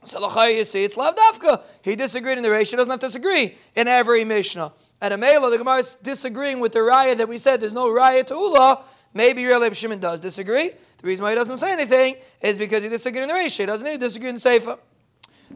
so 0.07 0.45
you 0.45 0.65
see, 0.65 0.85
it's 0.85 0.97
Lavdafka. 0.97 1.63
He 1.83 1.97
disagreed 1.97 2.39
in 2.39 2.43
the 2.43 2.51
ratio, 2.51 2.77
doesn't 2.77 2.91
have 2.91 3.01
to 3.01 3.07
disagree 3.07 3.57
in 3.75 3.89
every 3.89 4.25
Mishnah. 4.25 4.73
At 5.01 5.13
a 5.13 5.17
Mela, 5.17 5.51
the 5.51 5.59
Gemara 5.59 5.79
is 5.79 5.97
disagreeing 6.03 6.61
with 6.61 6.73
the 6.73 6.79
Raya 6.79 7.17
that 7.19 7.29
we 7.29 7.39
said 7.39 7.61
there's 7.61 7.75
no 7.75 7.87
Raya 7.87 8.27
to 8.27 8.35
Ula. 8.35 8.83
Maybe 9.13 9.45
really 9.45 9.73
Shimon 9.75 10.01
does 10.01 10.21
disagree. 10.21 10.69
The 10.69 11.07
reason 11.07 11.23
why 11.23 11.31
he 11.31 11.37
doesn't 11.37 11.59
say 11.59 11.73
anything 11.73 12.17
is 12.41 12.57
because 12.57 12.83
he 12.83 12.89
disagreed 12.89 13.23
in 13.23 13.29
the 13.29 13.35
ratio. 13.35 13.65
He 13.65 13.67
doesn't 13.67 13.87
need 13.87 14.01
to 14.01 14.07
disagree 14.07 14.31
in 14.31 14.37
the 14.37 14.41
Sefer. 14.41 14.79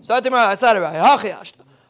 So 0.02 0.14
I 0.14 0.54
said 0.54 0.76
it 0.76 0.80
right. 0.80 0.95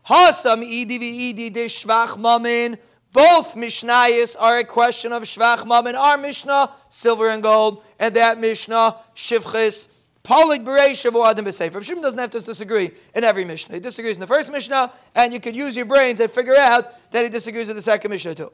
Hasam 0.09 0.61
de 0.63 1.67
shvach 1.67 2.17
mamin. 2.17 2.79
Both 3.13 3.57
Mishnayos 3.57 4.37
are 4.39 4.59
a 4.59 4.65
question 4.65 5.13
of 5.13 5.25
shvach 5.25 5.67
mamin. 5.67 5.97
Our 5.97 6.19
Mishnah, 6.19 6.71
silver 6.89 7.29
and 7.29 7.43
gold, 7.43 7.83
and 7.99 8.15
that 8.17 8.39
Mishnah, 8.39 8.97
shivchis, 9.15 9.89
Polig 10.25 10.65
Bereishav 10.65 11.15
or 11.15 11.27
Adam 11.29 11.45
B'Sefer. 11.47 11.83
Shimon 11.83 12.03
doesn't 12.03 12.19
have 12.19 12.31
to 12.31 12.41
disagree 12.41 12.91
in 13.15 13.25
every 13.25 13.45
Mishnah. 13.45 13.75
He 13.75 13.81
disagrees 13.81 14.17
in 14.17 14.21
the 14.21 14.27
first 14.27 14.53
Mishnah, 14.53 14.93
and 15.15 15.33
you 15.33 15.41
could 15.41 15.57
use 15.57 15.77
your 15.77 15.87
brains 15.87 16.21
and 16.21 16.31
figure 16.31 16.57
out 16.57 17.11
that 17.13 17.25
he 17.25 17.31
disagrees 17.31 17.69
with 17.69 17.77
the 17.77 17.83
second 17.83 18.11
Mishnah 18.11 18.35
too. 18.35 18.53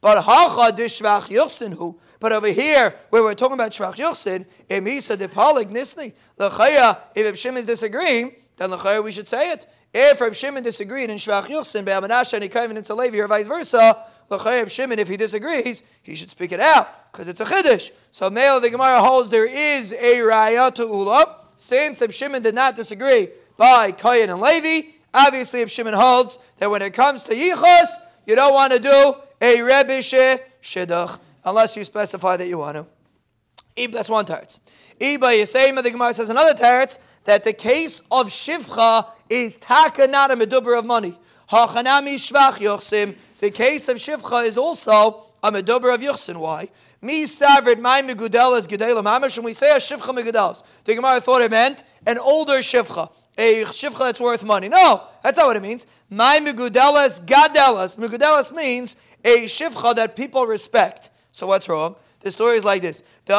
But 0.00 0.22
hacha 0.22 0.72
dishvach 0.76 1.28
yuchsin 1.28 1.74
hu. 1.74 1.98
But 2.20 2.32
over 2.32 2.48
here, 2.48 2.96
where 3.10 3.22
we're 3.22 3.34
talking 3.34 3.54
about 3.54 3.70
shvach 3.70 3.94
yuchsin, 3.94 4.44
emisa 4.68 5.16
de 5.16 5.28
palig 5.28 5.70
nisni. 5.70 6.12
Lechaya, 6.38 6.98
if 7.14 7.24
Reb 7.24 7.36
Shimon 7.36 7.58
is 7.58 7.66
disagreeing, 7.66 8.34
then 8.56 8.70
lechaya 8.70 9.02
we 9.02 9.12
should 9.12 9.28
say 9.28 9.52
it. 9.52 9.66
If 9.96 10.20
Reb 10.20 10.34
Shimon 10.34 10.64
disagreed 10.64 11.08
in 11.08 11.18
shvach 11.18 11.44
yuchsin, 11.44 11.84
be'amanasha 11.84 12.34
and 12.34 12.42
he 12.42 12.48
came 12.48 12.76
into 12.76 12.94
Levi 12.96 13.18
or 13.18 13.28
vice 13.28 13.46
versa, 13.46 14.04
Reb 14.28 14.68
Shimon, 14.68 14.98
if 14.98 15.06
he 15.06 15.16
disagrees, 15.16 15.84
he 16.02 16.16
should 16.16 16.30
speak 16.30 16.50
it 16.50 16.58
out 16.58 17.12
because 17.12 17.28
it's 17.28 17.38
a 17.38 17.44
chiddush. 17.44 17.92
So 18.10 18.28
male 18.28 18.58
the 18.58 18.70
Gemara 18.70 19.00
holds 19.00 19.30
there 19.30 19.46
is 19.46 19.92
a 19.92 20.16
raya 20.16 20.74
to 20.74 20.82
ula. 20.82 21.36
Since 21.56 22.00
Reb 22.00 22.10
Shimon 22.10 22.42
did 22.42 22.56
not 22.56 22.74
disagree 22.74 23.28
by 23.56 23.92
Kayan 23.92 24.30
and 24.30 24.40
Levi, 24.40 24.88
obviously 25.14 25.60
Reb 25.60 25.68
Shimon 25.68 25.94
holds 25.94 26.40
that 26.58 26.68
when 26.68 26.82
it 26.82 26.92
comes 26.92 27.22
to 27.24 27.32
yichus, 27.32 27.86
you 28.26 28.34
don't 28.34 28.52
want 28.52 28.72
to 28.72 28.80
do 28.80 29.14
a 29.40 29.58
rebishe 29.58 30.40
shidduch 30.60 31.20
unless 31.44 31.76
you 31.76 31.84
specify 31.84 32.36
that 32.36 32.48
you 32.48 32.58
want 32.58 32.76
to. 32.76 33.90
That's 33.92 34.08
one 34.08 34.24
teretz. 34.24 34.58
Iba 35.00 35.40
Yisayim, 35.40 35.80
the 35.80 35.90
Gemara 35.92 36.14
says 36.14 36.30
another 36.30 36.54
teretz 36.54 36.98
that 37.24 37.44
the 37.44 37.52
case 37.52 38.00
of 38.10 38.26
shivcha 38.26 39.06
is 39.28 39.56
taka 39.56 40.06
not 40.06 40.30
a 40.30 40.36
meduber 40.36 40.78
of 40.78 40.84
money. 40.84 41.18
Hachanami 41.50 42.14
shvach 42.14 42.58
yochsim. 42.58 43.16
The 43.38 43.50
case 43.50 43.88
of 43.88 43.96
shivcha 43.96 44.46
is 44.46 44.56
also 44.56 45.24
a 45.42 45.50
meduber 45.52 45.94
of 45.94 46.00
yochsin. 46.00 46.36
Why? 46.36 46.68
Mi 47.02 47.24
savrid 47.24 47.80
my 47.80 48.02
megudelas 48.02 48.66
gedela 48.66 49.02
mamash. 49.02 49.36
When 49.36 49.44
we 49.44 49.52
say 49.52 49.70
a 49.72 49.76
shivcha 49.76 50.16
megudelas, 50.16 50.62
the 50.84 50.94
Gemara 50.94 51.20
thought 51.20 51.42
it 51.42 51.50
meant 51.50 51.84
an 52.06 52.18
older 52.18 52.58
shivcha 52.58 53.10
a 53.36 53.64
shivcha 53.64 53.98
that's 53.98 54.20
worth 54.20 54.44
money. 54.44 54.68
No, 54.68 55.04
that's 55.22 55.38
not 55.38 55.46
what 55.46 55.56
it 55.56 55.62
means. 55.62 55.86
My 56.10 56.38
megudelas 56.38 57.24
gadelas. 57.24 57.96
Megudelas 57.96 58.52
means 58.54 58.96
a 59.24 59.44
shivcha 59.44 59.94
that 59.96 60.16
people 60.16 60.46
respect. 60.46 61.10
So 61.32 61.46
what's 61.46 61.68
wrong? 61.68 61.96
The 62.24 62.32
story 62.32 62.56
is 62.56 62.64
like 62.64 62.80
this: 62.80 63.02
The 63.26 63.34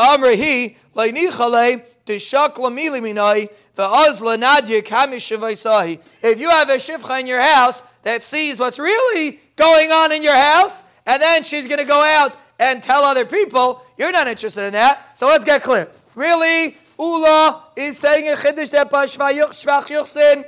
kamishavaisahi. 4.85 6.01
If 6.21 6.39
you 6.39 6.49
have 6.51 6.69
a 6.69 6.75
shivcha 6.75 7.19
in 7.19 7.25
your 7.25 7.41
house 7.41 7.83
that 8.03 8.21
sees 8.21 8.59
what's 8.59 8.77
really 8.77 9.39
going 9.55 9.91
on 9.91 10.11
in 10.11 10.21
your 10.21 10.35
house, 10.35 10.83
and 11.07 11.19
then 11.19 11.41
she's 11.41 11.65
going 11.67 11.79
to 11.79 11.85
go 11.85 11.99
out 11.99 12.37
and 12.59 12.83
tell 12.83 13.03
other 13.03 13.25
people, 13.25 13.81
you're 13.97 14.11
not 14.11 14.27
interested 14.27 14.63
in 14.65 14.73
that. 14.73 15.17
So 15.17 15.25
let's 15.25 15.45
get 15.45 15.63
clear. 15.63 15.89
Really, 16.13 16.77
Ula 16.99 17.63
is 17.75 17.97
saying 17.97 18.29
a 18.29 18.35
chiddush 18.35 18.69
that 18.69 18.91
shvach 18.91 19.87
yuchsin. 19.87 20.45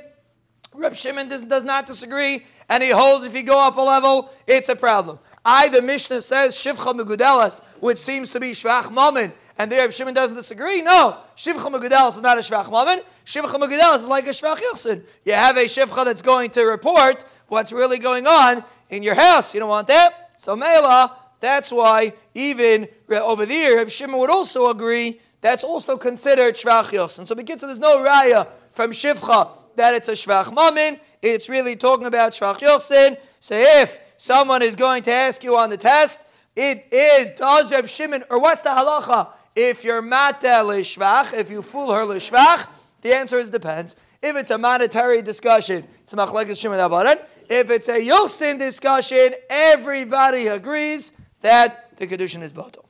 Reb 0.74 0.94
Shimon 0.94 1.28
does, 1.28 1.42
does, 1.42 1.64
not 1.64 1.86
disagree, 1.86 2.44
and 2.68 2.84
he 2.84 2.90
holds 2.90 3.24
if 3.24 3.34
you 3.34 3.42
go 3.42 3.58
up 3.58 3.76
a 3.76 3.80
level, 3.80 4.30
it's 4.46 4.68
a 4.68 4.76
problem. 4.76 5.18
I, 5.44 5.68
the 5.68 5.82
Mishnah 5.82 6.22
says 6.22 6.54
shivcha 6.54 6.98
megudelas, 6.98 7.62
which 7.80 7.98
seems 7.98 8.30
to 8.32 8.40
be 8.40 8.52
shvach 8.52 8.92
mammon, 8.92 9.32
and 9.58 9.72
there 9.72 9.80
Reb 9.80 9.92
Shimon 9.92 10.14
doesn't 10.14 10.36
disagree. 10.36 10.82
No, 10.82 11.18
shivcha 11.36 11.72
megudelas 11.72 12.16
is 12.16 12.22
not 12.22 12.38
a 12.38 12.40
shvach 12.40 12.70
mammon. 12.70 13.04
Shivcha 13.24 13.54
megudelas 13.54 13.96
is 13.96 14.06
like 14.06 14.26
a 14.26 14.30
shvach 14.30 14.56
yuchsin. 14.56 15.04
You 15.24 15.32
have 15.34 15.56
a 15.56 15.64
shivcha 15.64 16.04
that's 16.04 16.22
going 16.22 16.50
to 16.50 16.64
report 16.64 17.24
what's 17.48 17.72
really 17.72 17.98
going 17.98 18.26
on 18.26 18.64
in 18.90 19.02
your 19.02 19.14
house. 19.14 19.54
You 19.54 19.60
don't 19.60 19.68
want 19.68 19.88
that. 19.88 20.32
So 20.36 20.54
Mela, 20.54 21.16
that's 21.40 21.70
why 21.72 22.12
even 22.34 22.88
over 23.10 23.46
there, 23.46 23.88
Shimon 23.88 24.20
would 24.20 24.30
also 24.30 24.70
agree 24.70 25.20
that's 25.40 25.62
also 25.62 25.96
considered 25.96 26.56
shvach 26.56 27.18
And 27.18 27.26
So 27.26 27.34
because 27.34 27.60
there's 27.60 27.78
no 27.78 27.98
raya 27.98 28.48
from 28.72 28.90
shivcha 28.90 29.50
that 29.76 29.94
it's 29.94 30.08
a 30.08 30.12
shvach 30.12 30.52
mamin. 30.52 30.98
It's 31.22 31.48
really 31.48 31.76
talking 31.76 32.06
about 32.06 32.32
shvach 32.32 32.58
yosin. 32.58 33.16
So 33.40 33.54
if 33.54 33.98
someone 34.18 34.60
is 34.60 34.76
going 34.76 35.02
to 35.04 35.12
ask 35.12 35.42
you 35.42 35.56
on 35.56 35.70
the 35.70 35.76
test, 35.76 36.20
it 36.54 36.86
is 36.92 37.30
does 37.38 37.72
Reb 37.72 37.88
Shimon 37.88 38.24
or 38.28 38.40
what's 38.40 38.62
the 38.62 38.68
halacha? 38.68 39.28
If 39.56 39.84
you're 39.84 40.02
mata 40.02 40.46
lishvach, 40.46 41.32
if 41.32 41.50
you 41.50 41.62
fool 41.62 41.92
her 41.92 42.02
lishvach, 42.02 42.68
the 43.00 43.16
answer 43.16 43.38
is 43.38 43.48
depends. 43.48 43.96
If 44.20 44.36
it's 44.36 44.50
a 44.50 44.58
monetary 44.58 45.22
discussion, 45.22 45.86
it's 46.02 46.12
machlekes 46.12 46.60
Shimon 46.60 46.78
Abaran. 46.78 47.24
If 47.48 47.70
it's 47.70 47.88
a 47.88 47.98
yosin 47.98 48.58
discussion, 48.58 49.34
everybody 49.48 50.48
agrees 50.48 51.12
that 51.40 51.96
the 51.96 52.06
kedushin 52.06 52.42
is 52.42 52.52
bottle. 52.52 52.88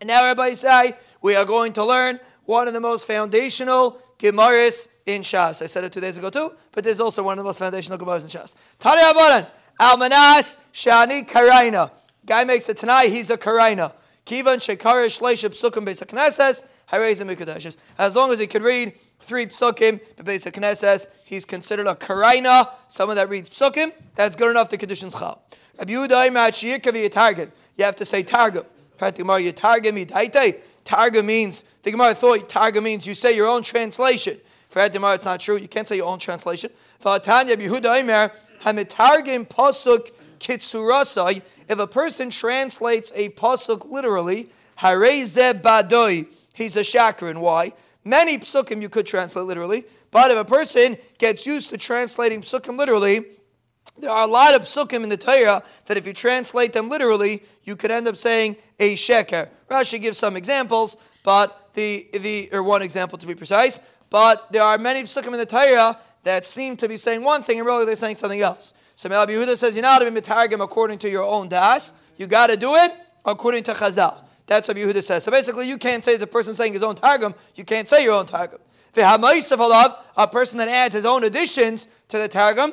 And 0.00 0.08
now 0.08 0.22
everybody 0.22 0.54
say, 0.54 0.94
we 1.22 1.34
are 1.34 1.44
going 1.44 1.72
to 1.74 1.84
learn 1.84 2.20
one 2.44 2.68
of 2.68 2.74
the 2.74 2.80
most 2.80 3.06
foundational 3.06 4.00
Gemaras 4.18 4.88
in 5.04 5.22
Shas. 5.22 5.62
I 5.62 5.66
said 5.66 5.84
it 5.84 5.92
two 5.92 6.00
days 6.00 6.16
ago 6.16 6.30
too, 6.30 6.52
but 6.72 6.84
there's 6.84 7.00
also 7.00 7.22
one 7.22 7.38
of 7.38 7.44
the 7.44 7.48
most 7.48 7.58
foundational 7.58 7.98
Gemaras 7.98 8.22
in 8.22 8.28
Shas. 8.28 8.54
Tani 8.78 9.02
Abanan, 9.02 9.48
Almanas 9.78 10.58
Shani 10.72 11.28
Karaina. 11.28 11.90
Guy 12.24 12.44
makes 12.44 12.68
it 12.68 12.76
tonight, 12.76 13.08
he's 13.08 13.30
a 13.30 13.36
Karaina. 13.36 13.92
Kivan 14.24 14.56
Shekarish 14.56 15.20
Leishib 15.20 15.50
Sukkim 15.50 15.86
Beis 15.86 16.04
HaKnesses, 16.04 16.62
Mikadeshes. 16.90 17.76
As 17.98 18.16
long 18.16 18.32
as 18.32 18.38
he 18.38 18.46
can 18.46 18.62
read 18.62 18.94
three 19.20 19.46
psukim, 19.46 20.00
Beis 20.16 20.50
HaKnesses, 20.50 21.08
he's 21.24 21.44
considered 21.44 21.86
a 21.86 21.94
Karaina, 21.94 22.70
someone 22.88 23.16
that 23.16 23.28
reads 23.28 23.48
psukim, 23.50 23.92
that's 24.14 24.34
good 24.34 24.50
enough 24.50 24.68
to 24.70 24.76
conditions 24.76 25.14
Chal. 25.14 25.42
Rabbi 25.78 25.92
Yehuda 25.92 27.50
You 27.76 27.84
have 27.84 27.96
to 27.96 28.04
say 28.04 28.22
Targum. 28.22 28.64
In 28.64 28.98
fact, 28.98 29.16
the 29.16 29.24
Yidaite. 29.24 30.60
Targum 30.84 31.26
means, 31.26 31.64
the 31.82 31.90
Gemara 31.90 32.14
thought 32.14 32.48
Targum 32.48 32.84
means 32.84 33.06
you 33.06 33.14
say 33.14 33.36
your 33.36 33.48
own 33.48 33.62
translation. 33.62 34.38
For 34.76 34.88
the 34.90 35.12
it's 35.12 35.24
not 35.24 35.40
true. 35.40 35.56
You 35.56 35.68
can't 35.68 35.88
say 35.88 35.96
your 35.96 36.04
own 36.04 36.18
translation. 36.18 36.70
If 37.00 37.06
a 37.06 37.18
person 41.86 42.28
translates 42.28 43.12
a 43.14 43.30
Pasuk 43.30 43.90
literally, 43.90 44.50
Badoi, 44.76 46.26
he's 46.52 46.76
a 46.76 46.80
shakran. 46.80 47.38
Why? 47.38 47.72
Many 48.04 48.36
psukim 48.36 48.82
you 48.82 48.90
could 48.90 49.06
translate 49.06 49.46
literally, 49.46 49.86
but 50.10 50.30
if 50.30 50.36
a 50.36 50.44
person 50.44 50.98
gets 51.16 51.46
used 51.46 51.70
to 51.70 51.78
translating 51.78 52.42
psukim 52.42 52.76
literally, 52.76 53.24
there 53.96 54.10
are 54.10 54.24
a 54.24 54.30
lot 54.30 54.54
of 54.54 54.64
psukim 54.64 55.04
in 55.04 55.08
the 55.08 55.16
Torah 55.16 55.62
that 55.86 55.96
if 55.96 56.06
you 56.06 56.12
translate 56.12 56.74
them 56.74 56.90
literally, 56.90 57.42
you 57.64 57.76
could 57.76 57.90
end 57.90 58.08
up 58.08 58.18
saying 58.18 58.56
a 58.78 58.94
sheker. 58.94 59.48
Rashi 59.70 59.98
gives 59.98 60.18
some 60.18 60.36
examples, 60.36 60.98
but 61.22 61.70
the, 61.72 62.06
the 62.12 62.50
or 62.52 62.62
one 62.62 62.82
example 62.82 63.16
to 63.16 63.26
be 63.26 63.34
precise, 63.34 63.80
but 64.10 64.50
there 64.52 64.62
are 64.62 64.78
many 64.78 65.02
psukim 65.02 65.28
in 65.28 65.38
the 65.38 65.46
Torah 65.46 65.98
that 66.22 66.44
seem 66.44 66.76
to 66.76 66.88
be 66.88 66.96
saying 66.96 67.22
one 67.22 67.42
thing 67.42 67.58
and 67.58 67.66
really 67.66 67.84
they're 67.84 67.96
saying 67.96 68.16
something 68.16 68.40
else. 68.40 68.74
So 68.96 69.08
Rabbi 69.08 69.32
Yehuda 69.32 69.56
says 69.56 69.76
you're 69.76 69.82
not 69.82 70.00
to 70.00 70.10
be 70.10 70.20
mitargim 70.20 70.62
according 70.62 70.98
to 71.00 71.10
your 71.10 71.24
own 71.24 71.48
das. 71.48 71.94
You 72.16 72.26
got 72.26 72.48
to 72.48 72.56
do 72.56 72.74
it 72.74 72.92
according 73.24 73.62
to 73.64 73.72
Chazal. 73.72 74.24
That's 74.46 74.68
what 74.68 74.76
Yehuda 74.76 75.02
says. 75.02 75.24
So 75.24 75.30
basically, 75.30 75.68
you 75.68 75.76
can't 75.76 76.02
say 76.02 76.16
the 76.16 76.26
person 76.26 76.54
saying 76.54 76.72
his 76.72 76.82
own 76.82 76.94
targum. 76.94 77.34
You 77.54 77.64
can't 77.64 77.88
say 77.88 78.04
your 78.04 78.14
own 78.14 78.26
targum. 78.26 78.60
The 78.92 79.02
Hamaysafallah, 79.02 79.98
a 80.16 80.26
person 80.26 80.58
that 80.58 80.68
adds 80.68 80.94
his 80.94 81.04
own 81.04 81.24
additions 81.24 81.88
to 82.08 82.18
the 82.18 82.28
targum, 82.28 82.72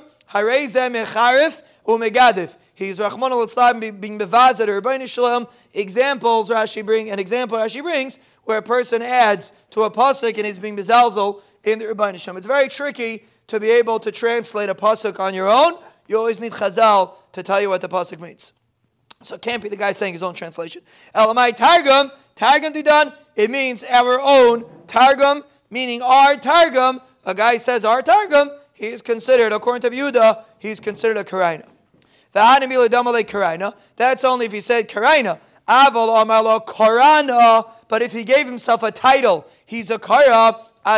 He's 2.75 2.99
Rahman 2.99 3.31
al 3.31 3.47
being 3.91 4.17
bevazed 4.17 4.61
or 4.61 5.07
Shalom. 5.07 5.47
Examples 5.73 6.49
Rashi 6.49 6.83
bring 6.83 7.11
an 7.11 7.19
example 7.19 7.57
Rashi 7.57 7.83
brings 7.83 8.17
where 8.45 8.57
a 8.57 8.61
person 8.61 9.01
adds 9.01 9.51
to 9.71 9.83
a 9.83 9.91
pasuk 9.91 10.37
and 10.37 10.45
is 10.45 10.59
being 10.59 10.75
bezalzel 10.75 11.41
in 11.63 11.79
the 11.79 11.85
Rabbeinu 11.85 12.19
Shalom. 12.19 12.37
It's 12.37 12.47
very 12.47 12.67
tricky 12.67 13.25
to 13.47 13.59
be 13.59 13.71
able 13.71 13.99
to 13.99 14.11
translate 14.11 14.69
a 14.69 14.75
pasuk 14.75 15.19
on 15.19 15.33
your 15.33 15.49
own. 15.49 15.73
You 16.07 16.17
always 16.17 16.39
need 16.39 16.51
Chazal 16.51 17.15
to 17.31 17.43
tell 17.43 17.61
you 17.61 17.69
what 17.69 17.81
the 17.81 17.89
pasuk 17.89 18.19
means. 18.19 18.53
So 19.21 19.35
it 19.35 19.41
can't 19.41 19.63
be 19.63 19.69
the 19.69 19.77
guy 19.77 19.93
saying 19.93 20.13
his 20.13 20.23
own 20.23 20.33
translation. 20.33 20.81
Elamai 21.15 21.55
Targum, 21.55 22.11
Targum 22.35 22.73
Didan, 22.73 23.13
it 23.35 23.49
means 23.49 23.83
our 23.85 24.19
own 24.19 24.65
Targum, 24.87 25.43
meaning 25.69 26.01
our 26.01 26.35
Targum. 26.35 26.99
A 27.25 27.33
guy 27.33 27.57
says 27.57 27.85
our 27.85 28.01
Targum, 28.01 28.51
he 28.73 28.87
is 28.87 29.01
considered, 29.01 29.53
according 29.53 29.89
to 29.89 29.95
Yehuda, 29.95 30.43
he's 30.59 30.81
considered 30.81 31.17
a 31.17 31.23
Karaina. 31.23 31.65
That's 32.33 34.23
only 34.23 34.45
if 34.45 34.51
he 34.51 34.59
said 34.59 34.89
Karaina. 34.89 35.39
Aval 35.67 36.25
amalo 36.25 36.65
Korana. 36.65 37.69
But 37.87 38.01
if 38.01 38.11
he 38.11 38.23
gave 38.23 38.45
himself 38.45 38.83
a 38.83 38.91
title, 38.91 39.47
he's 39.65 39.89
a 39.89 39.99
Kara. 39.99 40.59
He 40.85 40.91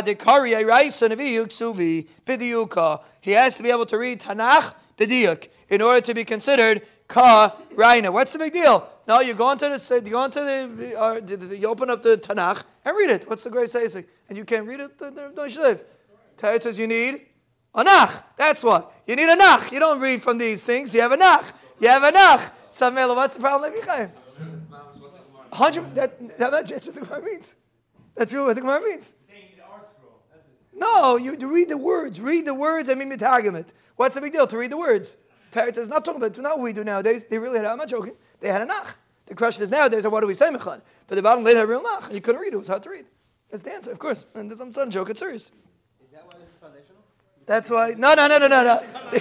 has 3.32 3.56
to 3.56 3.64
be 3.64 3.70
able 3.70 3.86
to 3.86 3.98
read 4.00 4.20
Tanakh 4.20 4.74
b'diuk 4.98 5.48
in 5.70 5.82
order 5.82 6.02
to 6.02 6.14
be 6.16 6.24
considered 6.24 6.82
ka 7.08 7.56
raina. 7.76 8.12
What's 8.12 8.34
the 8.34 8.40
big 8.40 8.54
deal? 8.54 8.90
No, 9.08 9.20
you 9.20 9.36
go 9.36 9.52
into 9.52 9.66
the 9.66 10.02
you 10.04 10.12
go 10.12 10.24
into 10.24 10.40
the, 10.40 11.00
uh, 11.00 11.22
you 11.54 11.68
open 11.68 11.92
up 11.92 12.02
the 12.02 12.18
Tanakh 12.18 12.64
and 12.84 12.98
read 12.98 13.12
it. 13.12 13.30
What's 13.30 13.44
the 13.44 13.52
great 13.52 13.70
saying? 13.70 14.06
And 14.28 14.38
you 14.38 14.44
can't 14.44 14.66
read 14.66 14.80
it. 14.80 15.00
No, 15.36 15.44
you 15.44 15.78
It 16.44 16.64
says 16.64 16.80
you 16.80 16.88
need 16.88 17.28
a 17.76 17.84
nach. 17.84 18.36
That's 18.38 18.64
what. 18.64 18.92
You 19.06 19.16
need 19.16 19.30
a 19.30 19.36
nach. 19.36 19.72
You 19.72 19.80
don't 19.80 20.00
read 20.00 20.24
from 20.24 20.40
these 20.40 20.64
things. 20.64 20.96
You 20.96 21.02
have 21.02 21.12
a 21.12 21.18
nach. 21.18 21.46
You 21.80 21.90
have 21.90 22.04
a 22.04 22.12
nach. 22.12 22.52
What's 22.78 23.36
the 23.36 23.40
problem, 23.40 23.72
Chaim? 23.86 24.12
Hundred. 25.56 25.96
That, 25.96 26.38
that, 26.38 26.52
that's 26.52 26.72
what 26.72 26.96
the 26.96 27.02
Gemara 27.02 27.22
means. 27.22 27.56
That's 28.14 28.34
really 28.34 28.48
what 28.48 28.56
the 28.56 28.62
Gemara 28.62 28.82
means. 28.82 29.16
No, 30.74 31.16
you 31.16 31.38
to 31.38 31.48
read 31.48 31.70
the 31.70 31.78
words. 31.78 32.20
Read 32.20 32.46
the 32.46 32.54
words 32.54 32.90
and 32.90 33.00
mean 33.00 33.18
targum 33.18 33.56
it. 33.56 33.72
What's 33.96 34.16
the 34.16 34.22
big 34.22 34.34
deal 34.34 34.46
to 34.48 34.58
read 34.58 34.72
the 34.72 34.78
words? 34.78 35.16
It 35.54 35.76
says 35.76 35.88
not 35.88 36.04
talking 36.04 36.22
about 36.22 36.38
not 36.38 36.58
what 36.58 36.66
we 36.66 36.74
do 36.74 36.84
nowadays. 36.84 37.26
They 37.26 37.40
really. 37.40 37.58
had. 37.60 37.66
I'm 37.66 37.78
not 37.78 37.88
joking. 37.88 38.16
they 38.42 38.50
had 38.50 38.62
a 38.62 38.66
nach. 38.66 38.98
The 39.28 39.36
question 39.36 39.64
is 39.64 39.72
nowadays, 39.72 40.06
what 40.06 40.20
do 40.20 40.28
we 40.28 40.36
say 40.36 40.50
mechad? 40.50 40.82
But 41.08 41.16
the 41.16 41.22
bottom 41.22 41.46
line 41.46 41.56
had 41.56 41.64
a 41.64 41.68
real 41.68 41.82
nach. 41.82 42.12
You 42.12 42.20
couldn't 42.20 42.42
read 42.42 42.50
it; 42.50 42.56
it 42.56 42.58
was 42.58 42.68
hard 42.68 42.84
to 42.84 42.90
read. 42.90 43.06
That's 43.50 43.64
the 43.64 43.72
answer, 43.72 43.92
of 43.92 44.00
course. 44.00 44.28
And 44.36 44.52
this, 44.52 44.60
I'm 44.60 44.72
not 44.72 44.88
a 44.88 44.90
joke; 44.90 45.10
it's 45.10 45.22
serious. 45.22 45.52
Is 46.04 46.12
that 46.12 46.26
why 46.26 46.40
this 46.40 46.50
is 46.50 46.58
foundational? 46.60 47.02
That's 47.46 47.70
why. 47.70 47.96
No, 47.98 48.14
no, 48.14 48.28
no, 48.28 48.38
no, 48.38 48.48
no, 48.50 48.64
no. 48.64 48.84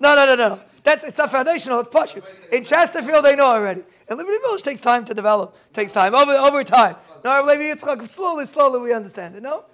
no, 0.00 0.14
no, 0.14 0.26
no, 0.26 0.36
no. 0.36 0.60
That's 0.82 1.04
it's 1.04 1.18
not 1.18 1.30
foundational. 1.30 1.78
It's 1.80 1.88
push. 1.88 2.16
In 2.52 2.64
Chesterfield, 2.64 3.24
they 3.24 3.36
know 3.36 3.46
already. 3.46 3.82
And 4.08 4.18
Liberty 4.18 4.38
Village 4.42 4.62
takes 4.62 4.80
time 4.80 5.04
to 5.04 5.14
develop. 5.14 5.56
Takes 5.72 5.92
time 5.92 6.14
over 6.14 6.32
over 6.32 6.64
time. 6.64 6.96
No, 7.24 7.44
maybe 7.44 7.68
it's 7.68 7.82
like 7.84 8.02
slowly, 8.02 8.46
slowly 8.46 8.80
we 8.80 8.92
understand 8.92 9.36
it. 9.36 9.42
No, 9.42 9.64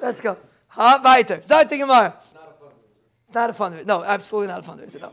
let's 0.00 0.20
go. 0.20 0.36
Ha, 0.68 1.00
weiter. 1.04 1.38
Zayte 1.38 1.76
Gemara. 1.76 2.14
It's 3.24 3.34
not 3.34 3.50
a 3.50 3.52
fundraiser. 3.52 3.86
No, 3.86 4.04
absolutely 4.04 4.48
not 4.48 4.64
a 4.64 4.70
fundraiser. 4.70 5.00
No. 5.00 5.12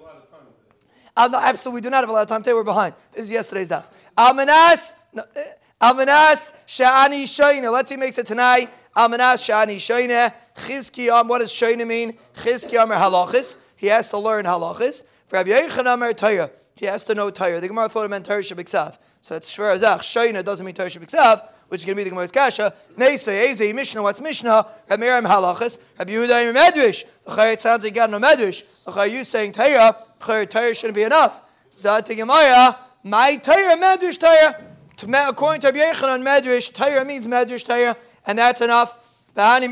Uh, 1.15 1.27
no, 1.27 1.39
absolutely, 1.39 1.77
we 1.77 1.81
do 1.81 1.89
not 1.89 2.01
have 2.01 2.09
a 2.09 2.13
lot 2.13 2.23
of 2.23 2.27
time 2.27 2.41
today. 2.41 2.53
We're 2.53 2.63
behind. 2.63 2.95
This 3.11 3.25
is 3.25 3.31
yesterday's 3.31 3.69
daf. 3.69 3.85
Almanas, 4.17 4.95
eh, 5.15 5.43
Almanas 5.81 6.53
Sha'ani 6.67 7.23
Shoina. 7.23 7.71
Let's 7.71 7.89
see, 7.89 7.97
makes 7.97 8.17
it 8.17 8.25
tonight. 8.25 8.71
Almanas 8.95 9.41
Sha'ani 9.47 9.77
Shoina. 9.77 10.33
Chizkiyam. 10.55 11.27
What 11.27 11.39
does 11.39 11.51
Shoina 11.51 11.85
mean? 11.85 12.17
Chizkiyam 12.35 12.89
or 12.89 12.95
halachis. 12.95 13.57
He 13.75 13.87
has 13.87 14.09
to 14.09 14.17
learn 14.17 14.45
halachis. 14.45 15.03
Rabbi 15.33 15.49
Yochanan 15.49 15.95
Amar 15.95 16.13
Torah. 16.13 16.51
He 16.75 16.85
has 16.85 17.01
to 17.05 17.15
know 17.15 17.31
Torah. 17.31 17.59
The 17.59 17.67
Gemara 17.67 17.89
thought 17.89 18.05
it 18.05 18.09
meant 18.09 18.23
Torah 18.23 18.43
Shabiksav. 18.43 18.99
So 19.21 19.35
it's 19.35 19.51
Shver 19.51 19.75
Azach. 19.75 20.01
Shoina 20.01 20.43
doesn't 20.45 20.63
mean 20.63 20.75
Torah 20.75 20.89
Shabiksav, 20.89 21.49
which 21.69 21.81
is 21.81 21.85
going 21.85 21.95
to 21.95 21.99
be 21.99 22.03
the 22.03 22.11
Gemara's 22.11 22.31
Kasha. 22.31 22.71
Meisei, 22.95 23.47
Eze, 23.47 23.73
Mishnah, 23.73 24.03
what's 24.03 24.21
Mishnah? 24.21 24.67
Rabbi 24.87 24.99
Miriam 24.99 25.25
Halachas. 25.25 25.79
Rabbi 25.97 26.11
Yehuda 26.11 26.53
Medrash. 26.53 27.05
It 27.51 27.61
sounds 27.61 27.83
like 27.83 27.93
you 27.93 27.95
got 27.95 28.11
no 28.11 28.19
Medrash. 28.19 28.63
You 29.11 29.23
saying 29.23 29.53
Torah? 29.53 29.95
Torah 30.19 30.73
shouldn't 30.75 30.95
be 30.95 31.01
enough. 31.01 31.41
Zati 31.75 32.15
Gemara, 32.15 32.77
my 33.03 33.35
Torah, 33.37 33.75
Medrash 33.75 34.19
Torah. 34.19 34.61
According 35.29 35.61
to 35.61 35.67
Rabbi 35.67 35.79
Yochanan, 35.79 36.21
Medrash, 36.21 36.71
Torah 36.71 37.03
means 37.03 37.25
Medrash 37.25 37.65
Torah, 37.65 37.97
and 38.27 38.37
that's 38.37 38.61
enough. 38.61 38.99
That's 39.33 39.63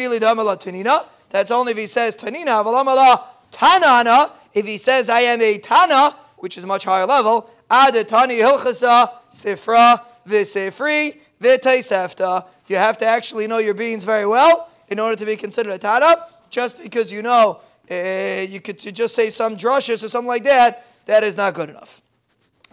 only 1.52 1.72
if 1.72 1.78
he 1.78 1.86
says 1.86 2.16
Tanina. 2.16 3.24
Tanana. 3.52 4.34
If 4.54 4.66
he 4.66 4.78
says 4.78 5.10
I 5.10 5.22
am 5.22 5.42
a 5.42 5.58
Tana, 5.58 6.16
which 6.38 6.58
is 6.58 6.64
a 6.64 6.68
much 6.68 6.86
higher 6.86 7.06
level, 7.06 7.50
Adatani 7.70 8.40
Hilchasa 8.42 9.12
Sifra 9.32 10.04
Visifri 10.28 11.18
Vitaisefta. 11.42 12.46
You 12.68 12.76
have 12.76 12.98
to 13.00 13.06
actually 13.06 13.48
know 13.48 13.58
your 13.58 13.74
beings 13.74 14.04
very 14.04 14.26
well 14.26 14.70
in 14.90 15.00
order 15.00 15.16
to 15.16 15.26
be 15.26 15.36
considered 15.36 15.72
a 15.72 15.78
Tana. 15.78 16.28
Just 16.50 16.82
because 16.82 17.12
you 17.12 17.22
know 17.22 17.62
uh, 17.90 18.46
you 18.48 18.60
could 18.60 18.78
just 18.78 19.16
say 19.16 19.30
some 19.30 19.56
drushes 19.56 20.04
or 20.04 20.10
something 20.10 20.28
like 20.28 20.44
that, 20.44 20.86
that 21.06 21.24
is 21.24 21.38
not 21.38 21.54
good 21.54 21.70
enough. 21.70 22.02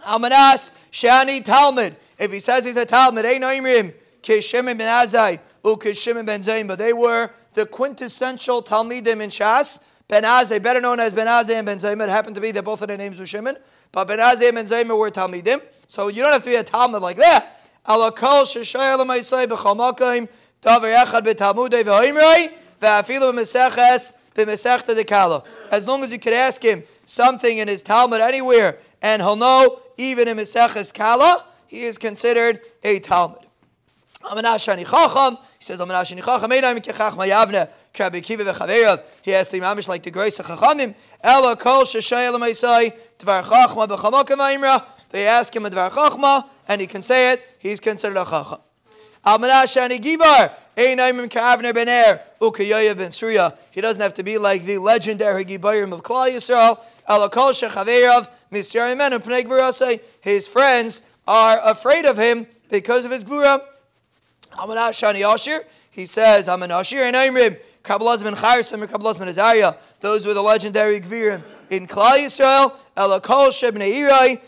Amanas 0.05 0.71
Shani 0.91 1.43
Talmud. 1.43 1.95
If 2.17 2.31
he 2.31 2.39
says 2.39 2.65
he's 2.65 2.77
a 2.77 2.85
Talmud, 2.85 3.25
Ein 3.25 3.41
Oimrim, 3.41 3.93
Kishimim 4.21 4.77
ben 4.77 5.05
Azai, 5.05 5.39
U 5.63 5.77
Kishimim 5.77 6.25
ben 6.25 6.41
Zayn, 6.41 6.67
but 6.67 6.79
they 6.79 6.93
were 6.93 7.31
the 7.53 7.65
quintessential 7.65 8.63
Talmidim 8.63 9.21
in 9.21 9.29
Shas. 9.29 9.79
Ben 10.09 10.23
Azai, 10.23 10.61
better 10.61 10.81
known 10.81 10.99
as 10.99 11.13
Ben 11.13 11.27
Azai 11.27 11.53
and 11.53 11.67
Ben 11.67 11.77
Zaymer, 11.77 12.09
happened 12.09 12.33
to 12.33 12.41
be 12.41 12.51
that 12.51 12.63
both 12.63 12.81
of 12.81 12.87
their 12.87 12.97
names 12.97 13.19
were 13.19 13.27
Shimon, 13.27 13.55
but 13.91 14.07
Ben 14.07 14.17
Azai 14.17 14.47
and 14.47 14.55
Ben 14.55 14.65
Zaymer 14.65 14.97
were 14.97 15.11
Talmidim. 15.11 15.61
So 15.87 16.07
you 16.07 16.23
don't 16.23 16.33
have 16.33 16.41
to 16.41 16.49
be 16.49 16.55
a 16.55 16.63
Talmud 16.63 17.01
like 17.01 17.17
that. 17.17 17.61
Alakol 17.87 18.43
sheshayel 18.43 19.05
ma'isay 19.05 19.45
b'chol 19.45 20.27
davar 20.63 21.05
echad 21.05 21.21
b'talmudei 21.21 21.83
v'hoimrei, 21.83 22.51
v'afilu 22.81 23.31
b'meseches 23.31 24.13
b'mesechta 24.35 24.99
dekala. 24.99 25.45
As 25.71 25.85
long 25.87 26.03
as 26.03 26.11
you 26.11 26.17
could 26.17 26.33
ask 26.33 26.63
him 26.63 26.83
something 27.05 27.59
in 27.59 27.67
his 27.67 27.83
Talmud 27.83 28.19
anywhere, 28.19 28.79
and 29.03 29.21
he'll 29.21 29.35
know 29.35 29.81
even 29.97 30.27
in 30.27 30.37
Meseches 30.37 30.91
Kala, 30.91 31.45
he 31.67 31.83
is 31.83 31.99
considered 31.99 32.61
a 32.83 32.99
Talmud. 32.99 33.45
Amanashani 34.29 34.85
Chacham, 34.85 35.37
he 35.57 35.63
says 35.63 35.79
Amanashani 35.79 36.23
Chacham, 36.23 36.51
Krabi 37.93 38.21
Kiva 38.21 38.45
V'Chaverav, 38.45 39.01
he 39.21 39.31
has 39.31 39.47
the 39.49 39.59
Mamish 39.59 39.87
like 39.87 40.03
the 40.03 40.11
grace 40.11 40.37
of 40.39 40.45
Chachamim, 40.45 40.93
Ela 41.23 41.55
Kol 41.55 41.83
Dvar 41.83 43.43
Chachma 43.43 44.85
they 45.11 45.25
ask 45.25 45.55
him 45.55 45.65
a 45.65 45.69
Dvar 45.69 45.89
Chachma, 45.89 46.45
and 46.67 46.81
he 46.81 46.85
can 46.85 47.01
say 47.01 47.31
it, 47.31 47.41
he's 47.57 47.79
considered 47.79 48.17
a 48.17 48.25
Chacham. 48.25 48.59
Almanashani 49.25 49.99
Gibar, 49.99 50.51
Kavner 50.77 51.73
Ben 51.73 51.87
Er, 51.89 52.21
Ukayoyev 52.39 52.97
Ben 52.97 53.11
Surya, 53.11 53.57
he 53.71 53.81
doesn't 53.81 54.01
have 54.01 54.13
to 54.13 54.23
be 54.23 54.37
like 54.37 54.63
the 54.65 54.77
legendary 54.77 55.43
Gibarim 55.45 55.91
of 55.93 56.03
Klal 56.03 56.29
Yisrael, 56.29 56.79
Ela 57.07 57.29
Kol 57.29 57.47
and 57.47 59.23
Pnei 59.23 60.01
his 60.21 60.47
friends 60.47 61.01
are 61.27 61.59
afraid 61.63 62.05
of 62.05 62.17
him 62.17 62.45
because 62.69 63.05
of 63.05 63.11
his 63.11 63.23
Gvura. 64.59 64.91
Amanash 64.91 65.13
Shani 65.13 65.33
Ashir, 65.33 65.63
he 65.91 66.05
says, 66.05 66.47
I'm 66.47 66.63
an 66.63 66.71
Ashir 66.71 67.01
and 67.01 67.15
Aimrim, 67.15 67.59
Kabbalaz 67.83 68.23
ben 68.23 68.35
Chayrsim 68.35 68.81
and 68.81 68.91
Kabbalaz 68.91 69.19
ben 69.19 69.27
Azariah. 69.27 69.75
Those 69.99 70.25
were 70.25 70.33
the 70.33 70.41
legendary 70.41 70.99
Gvirim 70.99 71.43
in 71.69 71.87
Klal 71.87 72.17
Yisrael. 72.17 72.73
Elakol 72.95 73.49
Shebnei 73.49 73.93
Irai, 73.95 74.41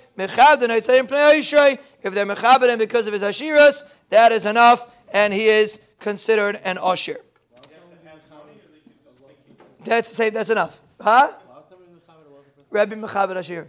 I 0.69 0.79
say 0.79 0.99
in 0.99 1.07
Pnei 1.07 1.39
Yisrael. 1.39 1.79
If 2.03 2.13
they're 2.13 2.25
Mechabden 2.25 2.77
because 2.77 3.07
of 3.07 3.13
his 3.13 3.21
Ashiras, 3.21 3.83
that 4.09 4.31
is 4.31 4.45
enough, 4.45 4.93
and 5.13 5.33
he 5.33 5.45
is 5.45 5.81
considered 5.99 6.59
an 6.63 6.77
Ashir. 6.77 7.17
That's 9.83 10.09
say 10.09 10.29
that's 10.29 10.49
enough. 10.49 10.79
Huh? 10.99 11.33
Rabbi 12.69 12.95
Mechabed 12.95 13.37
Ashir. 13.37 13.67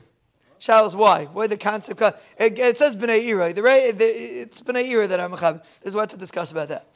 Shalos, 0.63 0.95
why? 0.95 1.25
Why 1.25 1.49
the 1.49 1.57
concept? 1.57 2.01
It, 2.39 2.57
it 2.57 2.79
says 2.79 2.95
b'nei 2.95 3.27
ira. 3.27 3.53
The, 3.53 3.63
it's 3.65 4.61
b'nei 4.61 4.89
ira 4.91 5.09
that 5.09 5.19
I'm 5.19 5.33
a 5.33 5.37
mechab. 5.37 5.65
There's 5.83 5.93
what 5.93 6.09
to 6.11 6.17
discuss 6.17 6.53
about 6.53 6.69
that. 6.69 6.87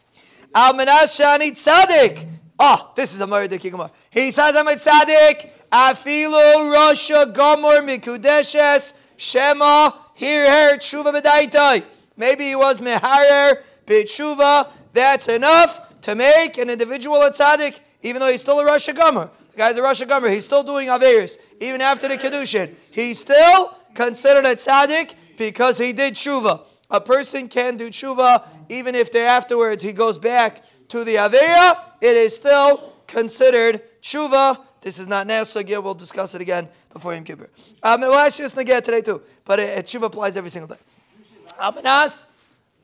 Al 0.55 0.73
menas 0.73 1.19
shani 1.19 1.51
tzadik. 1.51 2.29
Ah, 2.61 2.93
this 2.95 3.13
is 3.13 3.21
a 3.21 3.27
Maridik 3.27 3.69
Gemara. 3.69 3.91
He 4.11 4.31
says 4.31 4.55
I'm 4.55 4.69
a 4.69 4.71
tzadik. 4.71 5.51
Afilu 5.73 6.73
Rasha 6.77 7.33
Gomor 7.33 7.81
Mikudeshes 7.81 8.95
Shema 9.17 9.91
Here 10.15 10.49
Her 10.49 10.77
Tshuva 10.79 11.21
Medaitai. 11.21 11.83
Maybe 12.17 12.45
he 12.45 12.55
was 12.55 12.81
Meharer 12.81 13.63
B'tshuva. 13.85 14.71
That's 14.93 15.27
enough 15.27 16.01
to 16.03 16.15
make 16.15 16.57
an 16.59 16.71
individual 16.71 17.21
a 17.21 17.33
tzaddik, 17.33 17.81
even 18.03 18.21
though 18.21 18.31
he's 18.31 18.43
still 18.43 18.61
a 18.61 18.65
Rasha 18.65 18.95
Gomor. 18.95 19.29
The 19.57 19.63
guy's 19.63 19.77
a 19.79 19.83
Rosh 19.83 20.03
Gomer. 20.03 20.29
He's 20.29 20.45
still 20.45 20.63
doing 20.63 20.89
Averis. 20.89 21.39
Even 21.61 21.81
after 21.81 22.09
the 22.09 22.19
Kedushin. 22.19 22.75
He's 22.91 23.19
still 23.19 23.75
considered 23.95 24.45
a 24.45 24.55
tzaddik 24.55 25.15
because 25.39 25.79
he 25.79 25.95
did 25.95 26.13
tshuva. 26.13 26.67
A 26.91 27.01
person 27.01 27.49
can 27.49 27.79
do 27.79 27.89
tshuva 27.89 28.47
even 28.69 28.95
if 28.95 29.11
there 29.11 29.27
afterwards 29.27 29.83
he 29.83 29.95
goes 29.95 30.19
back 30.19 30.63
to 30.89 31.05
the 31.05 31.15
Aveya. 31.15 31.79
It 32.03 32.19
is 32.19 32.35
still 32.35 32.93
considered 33.07 33.81
tshuva. 34.03 34.61
This 34.83 34.99
is 34.99 35.09
not 35.09 35.27
Nesagir. 35.27 35.83
We'll 35.83 35.95
discuss 35.95 36.35
it 36.35 36.43
again 36.43 36.69
before 36.93 37.15
Yom 37.15 37.25
Kippur. 37.25 37.49
Um, 37.83 38.03
we'll 38.03 38.13
ask 38.13 38.39
you 38.39 38.47
this 38.47 38.53
today 38.53 39.01
too. 39.01 39.23
But 39.47 39.59
it, 39.59 39.79
it, 39.79 39.87
tshuva 39.87 40.05
applies 40.05 40.37
every 40.37 40.51
single 40.51 40.69
day. 40.69 40.83
Amanas, 41.59 42.27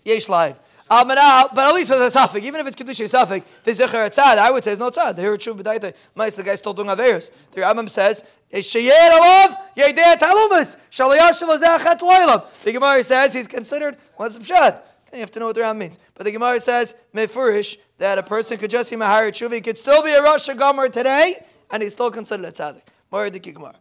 yesh 0.05 0.27
live. 0.27 0.57
Almanah, 0.93 1.55
but 1.55 1.69
at 1.69 1.75
least 1.75 1.89
there's 1.89 2.03
a 2.03 2.11
suffix. 2.11 2.45
Even 2.45 2.61
if 2.61 2.67
it's 2.67 2.77
kedusha 2.77 3.09
suffix, 3.09 3.47
the 3.65 3.71
zecher 3.71 4.11
tzad. 4.11 4.37
I 4.37 4.51
would 4.51 4.63
say 4.63 4.73
it's 4.73 4.81
no 4.81 4.91
tzad. 4.91 5.17
The 5.17 5.23
hirutshuv 5.23 5.63
b'daita. 5.63 5.95
Mice 6.15 6.37
the 6.37 6.43
guy 6.43 6.55
still 6.55 6.75
doing 6.75 6.89
averis. 6.89 7.31
The 7.53 7.63
Rambam 7.63 7.89
says 7.89 8.23
sheyer 8.53 8.91
alav 8.91 9.57
yedei 9.75 10.17
talumas 10.17 10.77
shalayashav 10.91 11.63
zachat 11.63 11.99
loylam. 12.01 12.45
The 12.63 12.73
Gemara 12.73 13.03
says 13.03 13.33
he's 13.33 13.49
considered 13.49 13.97
what's 14.17 14.35
some 14.35 14.43
pshat. 14.45 14.83
You 15.15 15.21
have 15.21 15.31
to 15.31 15.41
know 15.41 15.47
what 15.47 15.55
the 15.55 15.63
Rambam 15.63 15.79
means. 15.79 15.99
But 16.15 16.25
the 16.25 16.31
Gemara 16.31 16.61
says 16.61 16.95
mefurish 17.15 17.79
that 17.97 18.19
a 18.19 18.23
person 18.23 18.59
could 18.59 18.71
just 18.71 18.91
be 18.91 18.97
mahari 18.97 19.31
tshuva. 19.31 19.55
He 19.55 19.61
could 19.63 19.79
still 19.79 20.03
be 20.03 20.11
a 20.11 20.23
Rosh 20.23 20.47
Gomer 20.49 20.89
today, 20.89 21.43
and 21.71 21.83
he's 21.83 21.93
still 21.93 22.11
considered 22.11 22.45
a 22.45 22.53
tzaddik. 22.53 22.83
More 23.11 23.31
the 23.31 23.39
Gemara. 23.39 23.77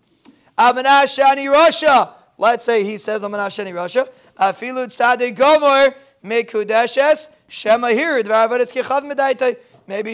Almanah 0.58 1.04
shani 1.04 1.54
Rasha. 1.54 2.14
Let's 2.38 2.64
say 2.64 2.86
he 2.86 2.96
says 2.96 3.22
Almanah 3.22 3.48
shani 3.48 3.74
Rasha. 3.74 4.08
Afilu 4.40 4.88
tzaddik 4.88 5.36
gomer. 5.36 5.94
Maybe 6.24 6.44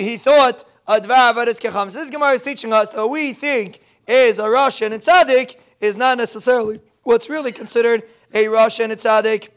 he 0.04 0.18
thought. 0.18 0.64
So 0.88 1.00
this 1.00 2.10
Gemara 2.10 2.32
is 2.32 2.42
teaching 2.42 2.72
us 2.74 2.90
that 2.92 3.08
we 3.08 3.34
think 3.34 3.82
is 4.08 4.40
a 4.40 4.50
Rosh 4.50 4.82
and 4.82 4.94
Tzaddik 4.94 5.58
is 5.82 5.98
not 5.98 6.18
necessarily 6.18 6.80
what's 7.04 7.30
really 7.30 7.52
considered 7.52 8.04
a 8.34 8.48
Rosh 8.48 8.80
and 8.80 8.94
a 8.94 8.96
Tzaddik. 8.96 9.50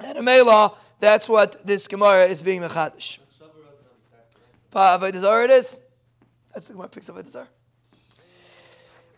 And 0.00 0.18
a 0.18 0.22
Mela, 0.22 0.74
that's 1.00 1.28
what 1.28 1.64
this 1.66 1.86
Gemara 1.88 2.24
is 2.24 2.42
being 2.42 2.60
Mechadish. 2.60 3.18
Avodah 4.72 5.44
it 5.44 5.50
is. 5.50 5.80
That's 6.52 6.66
the 6.66 6.72
Gemara 6.74 6.88
picks 6.88 7.08
up 7.08 7.16
Avodah 7.16 7.46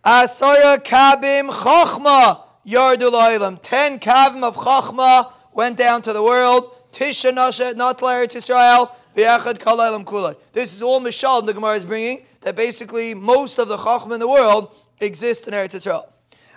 Asara 0.05 0.79
Kabim 0.79 1.51
Chochma 1.51 2.43
Yardul 2.67 3.13
Oilam. 3.13 3.59
Ten 3.61 3.99
Kavim 3.99 4.43
of 4.43 4.57
Chochma 4.57 5.33
went 5.61 5.77
down 5.77 6.01
to 6.01 6.15
the 6.15 6.23
world. 6.23 6.75
Tisha 6.91 7.35
Nasha, 7.35 7.75
not 7.75 7.99
Eretz 7.99 8.35
Israel, 8.35 8.97
V'yachad 9.15 9.59
Kalaylam. 9.59 10.35
This 10.55 10.73
is 10.73 10.81
all 10.81 11.03
Mishal 11.03 11.45
the 11.45 11.53
Gemara 11.53 11.77
is 11.77 11.85
bringing, 11.85 12.25
that 12.41 12.57
basically 12.57 13.13
most 13.13 13.59
of 13.59 13.69
the 13.69 13.77
Chacham 13.77 14.13
in 14.13 14.21
the 14.21 14.27
world 14.27 14.75
exist 15.01 15.49
in 15.49 15.53
Eretz 15.53 15.75
Israel. 15.75 16.11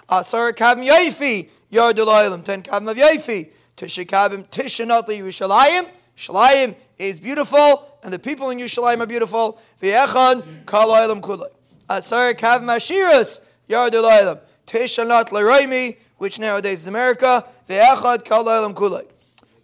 Asar 0.08 0.54
Kav 0.54 0.78
Yaifi, 0.78 1.50
Yardulayim, 1.70 2.46
ten 2.46 2.64
kavim 2.64 2.90
of 2.90 2.96
Yefi, 2.96 3.50
Tishakabim, 3.76 4.48
Tishanatli 4.48 5.20
Yerushalayim. 5.20 5.86
Shalayim 6.18 6.74
is 6.98 7.20
beautiful, 7.20 7.86
and 8.04 8.14
the 8.14 8.20
people 8.20 8.52
in 8.52 8.58
Yerushalayim 8.58 9.02
are 9.02 9.06
beautiful. 9.06 9.60
V'echad 9.82 10.64
kalayim 10.64 11.20
kulay. 11.20 11.50
Asar 11.90 12.34
kav 12.36 12.62
mashiras 12.62 13.42
yardulayim. 13.68 14.40
Tishanat 14.66 15.34
l'roimi, 15.34 15.98
which 16.24 16.40
nowadays 16.40 16.80
is 16.84 16.88
America. 16.88 17.46
V'echad 17.68 18.24
kalayim 18.24 18.74
kulay. 18.74 19.06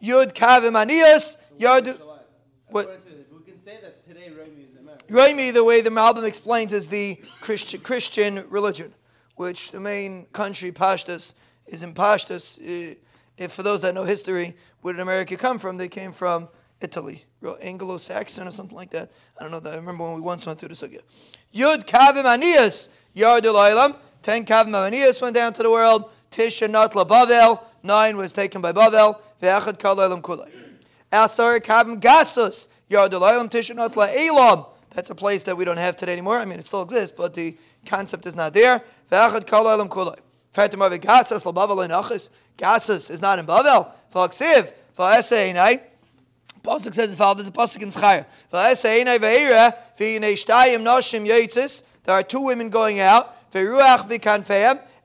Yud 0.03 0.33
kavim 0.33 0.75
aniyas 0.75 1.37
yardu. 1.57 1.97
What? 2.67 3.01
We 3.31 3.49
can 3.49 3.57
say 3.57 3.77
that 3.81 4.05
today 4.05 4.29
Romi 4.37 4.67
is 4.69 4.77
America. 4.77 5.05
Romi, 5.09 5.51
the 5.51 5.63
way 5.63 5.79
the 5.79 5.89
Malbim 5.89 6.25
explains, 6.25 6.73
is 6.73 6.89
the 6.89 7.15
Christian, 7.39 7.79
Christian 7.79 8.45
religion, 8.49 8.93
which 9.35 9.71
the 9.71 9.79
main 9.79 10.25
country, 10.33 10.73
Pashtus, 10.73 11.33
is 11.65 11.81
in 11.81 11.93
Pashtus. 11.93 12.59
Uh, 12.59 12.95
if 13.37 13.53
for 13.53 13.63
those 13.63 13.79
that 13.79 13.95
know 13.95 14.03
history, 14.03 14.57
where 14.81 14.93
did 14.93 14.99
America 14.99 15.37
come 15.37 15.59
from? 15.59 15.77
They 15.77 15.87
came 15.87 16.11
from 16.11 16.49
Italy, 16.81 17.23
Anglo-Saxon 17.61 18.45
or 18.45 18.51
something 18.51 18.75
like 18.75 18.89
that. 18.89 19.13
I 19.37 19.43
don't 19.43 19.51
know 19.51 19.61
that. 19.61 19.75
I 19.75 19.77
remember 19.77 20.03
when 20.03 20.15
we 20.15 20.19
once 20.19 20.45
went 20.45 20.59
through 20.59 20.69
the 20.69 20.75
sugya. 20.75 20.99
Yud 21.53 21.85
kavim 21.85 22.25
aniyas 22.25 22.89
yardul. 23.15 23.95
Ten 24.21 24.45
kavim 24.45 24.71
aniyas 24.71 25.21
went 25.21 25.35
down 25.35 25.53
to 25.53 25.63
the 25.63 25.71
world. 25.71 26.11
Tisha 26.31 26.67
natla 26.69 27.07
Bavel. 27.07 27.59
Nine 27.83 28.17
was 28.17 28.33
taken 28.33 28.61
by 28.61 28.71
Bavel. 28.71 29.19
Ve'achad 29.41 29.79
kal 29.79 29.95
oilam 29.95 30.21
kulay. 30.21 30.51
Asar 31.11 31.59
kavim 31.59 31.99
gasus 31.99 32.67
yardul 32.89 33.21
oilam. 33.21 33.49
Tisha 33.49 33.75
natla 33.75 34.13
elam. 34.15 34.65
That's 34.91 35.09
a 35.09 35.15
place 35.15 35.43
that 35.43 35.55
we 35.55 35.65
don't 35.65 35.77
have 35.77 35.95
today 35.95 36.13
anymore. 36.13 36.37
I 36.37 36.45
mean, 36.45 36.59
it 36.59 36.65
still 36.65 36.81
exists, 36.81 37.15
but 37.15 37.33
the 37.33 37.55
concept 37.85 38.25
is 38.25 38.35
not 38.35 38.53
there. 38.53 38.81
Ve'achad 39.11 39.45
kal 39.47 39.65
oilam 39.65 39.89
kulay. 39.89 40.19
Fatima 40.51 40.89
Gasas 40.89 41.43
Labavel 41.43 41.83
and 41.83 41.93
Achis. 41.93 42.29
Gasas 42.57 43.11
is 43.11 43.21
not 43.21 43.39
in 43.39 43.45
Bavel. 43.45 43.91
V'aksiv. 44.13 44.73
V'aseinai. 44.97 45.81
Pasuk 46.63 46.93
says. 46.93 47.15
There's 47.15 47.47
a 47.47 47.51
pasuk 47.51 47.81
in 47.81 47.89
yitzis. 51.25 51.83
There 52.03 52.15
are 52.15 52.23
two 52.23 52.41
women 52.41 52.69
going 52.69 52.99
out. 52.99 53.35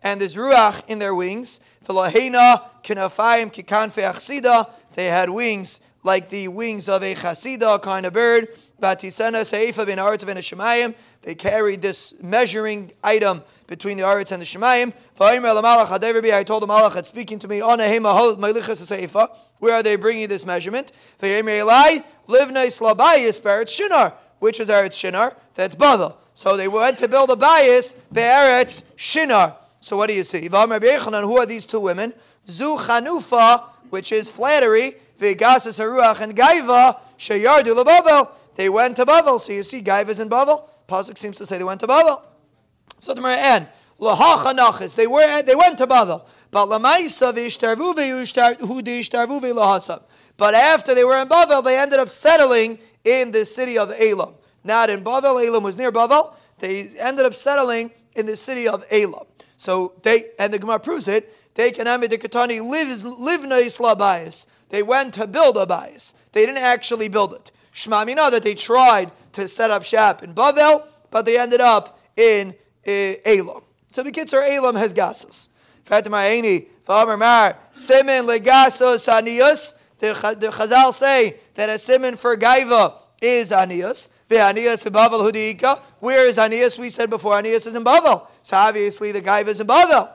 And 0.04 0.20
there's 0.20 0.36
ruach 0.36 0.84
in 0.86 1.00
their 1.00 1.14
wings. 1.14 1.60
They 4.94 5.06
had 5.06 5.30
wings 5.30 5.80
like 6.04 6.28
the 6.28 6.48
wings 6.48 6.90
of 6.90 7.02
a 7.02 7.14
chasida 7.14 7.80
kind 7.82 8.04
of 8.04 8.12
bird. 8.12 8.48
They 11.22 11.34
carried 11.34 11.80
this 11.80 12.12
measuring 12.22 12.92
item 13.02 13.42
between 13.66 13.96
the 13.96 14.02
aretz 14.02 14.30
and 14.30 14.42
the 14.42 14.46
shemayim. 14.46 14.92
I 15.18 15.38
told 16.44 16.62
the 16.62 16.66
malach 16.66 16.92
that 16.94 17.06
speaking 17.06 17.38
to 17.38 17.48
me. 17.48 17.60
Where 17.60 17.70
are 19.74 19.82
they 19.82 19.96
bringing 19.96 20.28
this 20.28 20.44
measurement? 20.44 20.92
Which 21.18 21.30
is 24.60 24.68
eretz 24.68 24.92
shinar? 24.92 25.34
That's 25.54 25.74
Bavel. 25.74 26.16
So 26.34 26.58
they 26.58 26.68
went 26.68 26.98
to 26.98 27.08
build 27.08 27.30
a 27.30 27.36
bias 27.36 27.96
be'eretz 28.12 28.84
shinar. 28.96 29.56
So 29.84 29.98
what 29.98 30.08
do 30.08 30.14
you 30.14 30.24
see? 30.24 30.48
Who 30.48 30.56
are 30.56 31.44
these 31.44 31.66
two 31.66 31.78
women? 31.78 32.14
Zu 32.48 32.78
chanufa, 32.78 33.64
which 33.90 34.12
is 34.12 34.30
flattery. 34.30 34.94
Vegasas 35.18 35.78
Haruach 35.78 36.22
and 36.22 36.34
Gaiva 36.34 36.98
Sheyardu 37.18 37.84
LeBavel. 37.84 38.30
They 38.54 38.70
went 38.70 38.96
to 38.96 39.04
Bavel. 39.04 39.38
So 39.38 39.52
you 39.52 39.62
see, 39.62 39.82
Gaiva's 39.82 40.20
in 40.20 40.30
Bavel. 40.30 40.66
Pasuk 40.88 41.18
seems 41.18 41.36
to 41.36 41.44
say 41.44 41.58
they 41.58 41.64
went 41.64 41.80
to 41.80 41.86
Bavel. 41.86 42.22
So 43.00 43.12
the 43.12 43.22
end. 43.28 43.68
Lahachanachis. 44.00 44.96
They 44.96 45.06
were 45.06 45.42
they 45.42 45.54
went 45.54 45.76
to 45.76 45.86
Bavel. 45.86 46.24
But 46.50 46.66
Lamaisa. 46.68 47.34
But 50.38 50.54
after 50.54 50.94
they 50.94 51.04
were 51.04 51.18
in 51.18 51.28
Bavel, 51.28 51.62
they 51.62 51.78
ended 51.78 51.98
up 51.98 52.08
settling 52.08 52.78
in 53.04 53.32
the 53.32 53.44
city 53.44 53.76
of 53.76 53.92
Elam. 54.00 54.32
Not 54.64 54.88
in 54.88 55.04
Bavel. 55.04 55.46
Elam 55.46 55.62
was 55.62 55.76
near 55.76 55.92
Bavel. 55.92 56.32
They 56.58 56.88
ended 56.98 57.26
up 57.26 57.34
settling 57.34 57.90
in 58.14 58.24
the 58.24 58.36
city 58.36 58.66
of 58.66 58.82
Elam. 58.90 59.26
So 59.56 59.94
they 60.02 60.30
and 60.38 60.52
the 60.52 60.58
Gemara 60.58 60.80
proves 60.80 61.08
it. 61.08 61.32
They 61.54 61.70
can 61.70 61.84
the 62.00 62.18
Katani 62.18 62.60
lives 62.68 63.04
livna 63.04 63.62
islabayis. 63.62 64.46
They 64.70 64.82
went 64.82 65.14
to 65.14 65.26
build 65.26 65.56
a 65.56 65.66
bias. 65.66 66.14
They 66.32 66.44
didn't 66.44 66.62
actually 66.62 67.08
build 67.08 67.32
it. 67.32 67.52
Shmamina 67.74 68.30
that 68.30 68.42
they 68.42 68.54
tried 68.54 69.12
to 69.32 69.46
set 69.46 69.70
up 69.70 69.84
shop 69.84 70.22
in 70.22 70.34
Bavel, 70.34 70.86
but 71.10 71.24
they 71.24 71.38
ended 71.38 71.60
up 71.60 72.00
in 72.16 72.54
uh, 72.86 72.90
Elam. 73.24 73.62
So 73.92 74.02
the 74.02 74.10
kids 74.10 74.34
are 74.34 74.42
Elam 74.42 74.74
has 74.76 74.92
gasas. 74.92 75.48
Fatima 75.84 76.16
Aini, 76.16 76.66
Famer 76.86 77.18
Mar, 77.18 77.56
Simon 77.72 78.26
legasos 78.26 79.08
anius. 79.08 79.74
The 79.98 80.12
Chazal 80.12 80.92
say 80.92 81.36
that 81.54 81.68
a 81.70 81.78
simon 81.78 82.16
for 82.16 82.36
Gaiva 82.36 82.94
is 83.22 83.50
anius. 83.50 84.10
Anias 84.28 84.86
in 84.86 84.92
Bavel 84.92 85.30
Hudika. 85.30 85.80
Where 86.00 86.28
is 86.28 86.38
Anias? 86.38 86.78
We 86.78 86.90
said 86.90 87.10
before 87.10 87.34
Anias 87.34 87.66
is 87.66 87.74
in 87.74 87.84
Bavel. 87.84 88.26
So 88.42 88.56
obviously 88.56 89.12
the 89.12 89.20
guy 89.20 89.40
is 89.40 89.60
in 89.60 89.66
Bavel. 89.66 90.10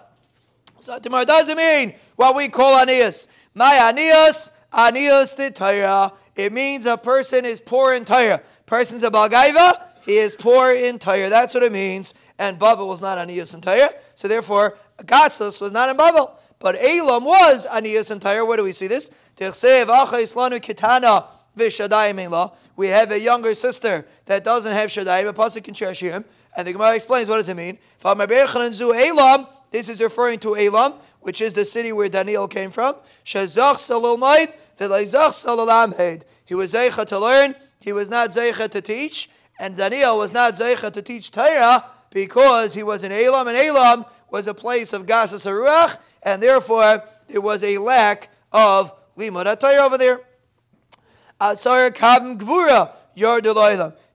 So 0.79 0.97
Tamar 0.99 1.25
doesn't 1.25 1.57
mean 1.57 1.93
what 2.15 2.35
we 2.35 2.47
call 2.47 2.85
Anias. 2.85 3.27
My 3.53 3.91
anios, 3.91 4.51
anios 4.71 5.35
the 5.35 5.51
Torah. 5.51 6.13
It 6.35 6.53
means 6.53 6.85
a 6.85 6.97
person 6.97 7.45
is 7.45 7.59
poor 7.59 7.93
in 7.93 8.05
Torah. 8.05 8.41
Person's 8.65 9.03
a 9.03 9.09
balgaiva, 9.09 9.81
he 10.05 10.17
is 10.17 10.35
poor 10.35 10.71
in 10.71 10.99
Torah. 10.99 11.29
That's 11.29 11.53
what 11.53 11.63
it 11.63 11.71
means. 11.71 12.13
And 12.37 12.57
Bavel 12.57 12.87
was 12.87 13.01
not 13.01 13.17
anios 13.17 13.53
in 13.53 13.61
Torah. 13.61 13.89
So 14.15 14.27
therefore, 14.27 14.77
Gatsos 14.99 15.59
was 15.59 15.71
not 15.71 15.89
in 15.89 15.97
Bavel. 15.97 16.31
But 16.59 16.75
Elam 16.75 17.23
was 17.23 17.65
anios 17.67 18.11
in 18.11 18.19
Torah. 18.19 18.45
Where 18.45 18.57
do 18.57 18.63
we 18.63 18.71
see 18.71 18.87
this? 18.87 19.09
We 22.75 22.87
have 22.87 23.11
a 23.11 23.19
younger 23.19 23.53
sister 23.53 24.05
that 24.25 24.43
doesn't 24.43 24.71
have 24.71 24.89
Shadayim, 24.89 25.27
a 25.27 25.33
pasuk 25.33 25.67
in 25.67 25.73
Shashim, 25.73 26.23
and 26.55 26.67
the 26.67 26.73
Gemara 26.73 26.95
explains 26.95 27.27
what 27.27 27.35
does 27.35 27.49
it 27.49 27.55
mean. 27.55 27.77
This 29.71 29.87
is 29.89 30.01
referring 30.01 30.39
to 30.39 30.57
Elam, 30.57 30.95
which 31.21 31.41
is 31.41 31.53
the 31.53 31.65
city 31.65 31.91
where 31.91 32.09
Daniel 32.09 32.47
came 32.47 32.71
from. 32.71 32.95
Shazach 33.23 33.75
v'leizach 34.79 35.33
salolamhed. 35.45 36.23
He 36.45 36.55
was 36.55 36.73
zeicha 36.73 37.05
to 37.05 37.19
learn, 37.19 37.53
he 37.79 37.91
was 37.91 38.09
not 38.09 38.31
zeicha 38.31 38.69
to 38.69 38.81
teach, 38.81 39.29
and 39.59 39.75
Daniel 39.77 40.17
was 40.17 40.31
not 40.33 40.55
zeicha 40.55 40.91
to 40.91 41.01
teach 41.01 41.29
Torah 41.31 41.85
because 42.09 42.73
he 42.73 42.81
was 42.81 43.03
in 43.03 43.11
Elam, 43.11 43.47
and 43.47 43.57
Elam 43.57 44.05
was 44.31 44.47
a 44.47 44.53
place 44.53 44.93
of 44.93 45.05
Gasas 45.05 45.45
Aruach, 45.45 45.97
and 46.23 46.41
therefore 46.41 47.03
there 47.27 47.41
was 47.41 47.63
a 47.63 47.77
lack 47.77 48.29
of 48.51 48.93
Limud 49.17 49.59
Torah 49.59 49.83
over 49.85 49.97
there. 49.97 50.21
Asar 51.41 51.91
Kavim 51.91 52.37
Gvura, 52.37 52.91
Yard 53.15 53.45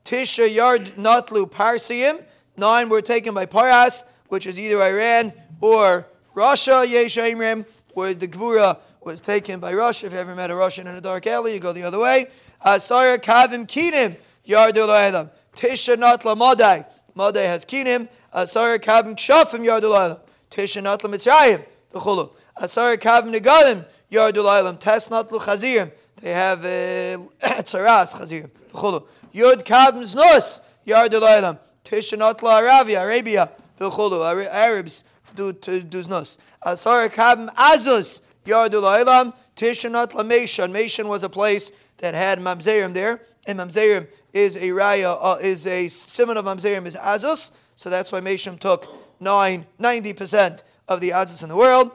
Tisha 0.04 0.54
Yard 0.54 0.94
Notlu 0.96 1.50
Parsiim. 1.50 2.22
Nine 2.56 2.88
were 2.90 3.00
taken 3.00 3.32
by 3.32 3.46
Paras, 3.46 4.04
which 4.28 4.46
is 4.46 4.60
either 4.60 4.82
Iran 4.82 5.32
or 5.60 6.06
Russia, 6.34 6.84
Yesh 6.86 7.16
Imrim, 7.16 7.64
where 7.94 8.12
the 8.12 8.28
Gvura 8.28 8.78
was 9.02 9.22
taken 9.22 9.58
by 9.58 9.72
Russia. 9.72 10.06
If 10.06 10.12
you 10.12 10.18
ever 10.18 10.34
met 10.34 10.50
a 10.50 10.54
Russian 10.54 10.86
in 10.86 10.96
a 10.96 11.00
dark 11.00 11.26
alley, 11.26 11.54
you 11.54 11.60
go 11.60 11.72
the 11.72 11.84
other 11.84 11.98
way. 11.98 12.26
Asara 12.64 13.18
Kavim 13.18 13.66
Kinim, 13.66 14.16
Yardul 14.46 14.88
Elam. 14.88 15.30
Tisha 15.56 15.96
Natla 15.96 16.36
Modai. 16.36 16.84
Modai 17.16 17.46
has 17.46 17.64
Kinim. 17.64 18.08
Asara 18.34 18.78
Kavim 18.78 19.14
Kshafim, 19.14 19.64
Yardul 19.64 19.96
Elam. 19.96 20.18
Tisha 20.50 20.82
Natla 20.82 21.08
Mitzrayim. 21.14 21.64
Asara 21.94 22.98
Kavim 22.98 23.34
Negalim, 23.34 23.86
Yardul 24.12 24.58
Elam. 24.58 24.76
Tes 24.76 25.08
Natlu 25.08 25.40
Chazirim. 25.40 25.90
They 26.20 26.32
have 26.32 26.60
Tzaras 26.60 28.14
Chazirim, 28.14 28.50
V'chulu. 28.72 29.06
Yud 29.34 29.64
Kavim 29.64 30.02
Znos, 30.02 30.60
Yardul 30.86 31.22
Elam. 31.22 31.58
Tisha 31.84 32.18
Natla 32.18 32.60
Arabia, 32.60 33.02
Arabia, 33.02 33.50
V'chulu. 33.78 34.46
Arabs 34.46 35.04
do 35.34 35.52
duznos. 35.52 36.38
Asar 36.62 37.08
kabim 37.08 37.48
azus 37.54 38.22
yardul 38.46 38.82
oilam 38.82 39.34
tishanat 39.56 40.12
lameshan. 40.12 40.70
Meshan 40.70 41.06
was 41.06 41.22
a 41.22 41.28
place 41.28 41.70
that 41.98 42.14
had 42.14 42.38
mamzerim 42.38 42.94
there, 42.94 43.20
and 43.46 43.58
mamzerim 43.58 44.06
is 44.32 44.56
a 44.56 44.68
raya, 44.68 45.18
uh, 45.20 45.38
is 45.40 45.66
a 45.66 45.88
simon 45.88 46.36
of 46.36 46.44
mamzerim 46.44 46.86
is 46.86 46.96
azus. 46.96 47.52
So 47.76 47.90
that's 47.90 48.12
why 48.12 48.20
Meshan 48.20 48.58
took 48.58 48.86
nine, 49.20 49.66
90% 49.80 50.62
of 50.88 51.00
the 51.00 51.10
azus 51.10 51.42
in 51.42 51.48
the 51.48 51.56
world. 51.56 51.90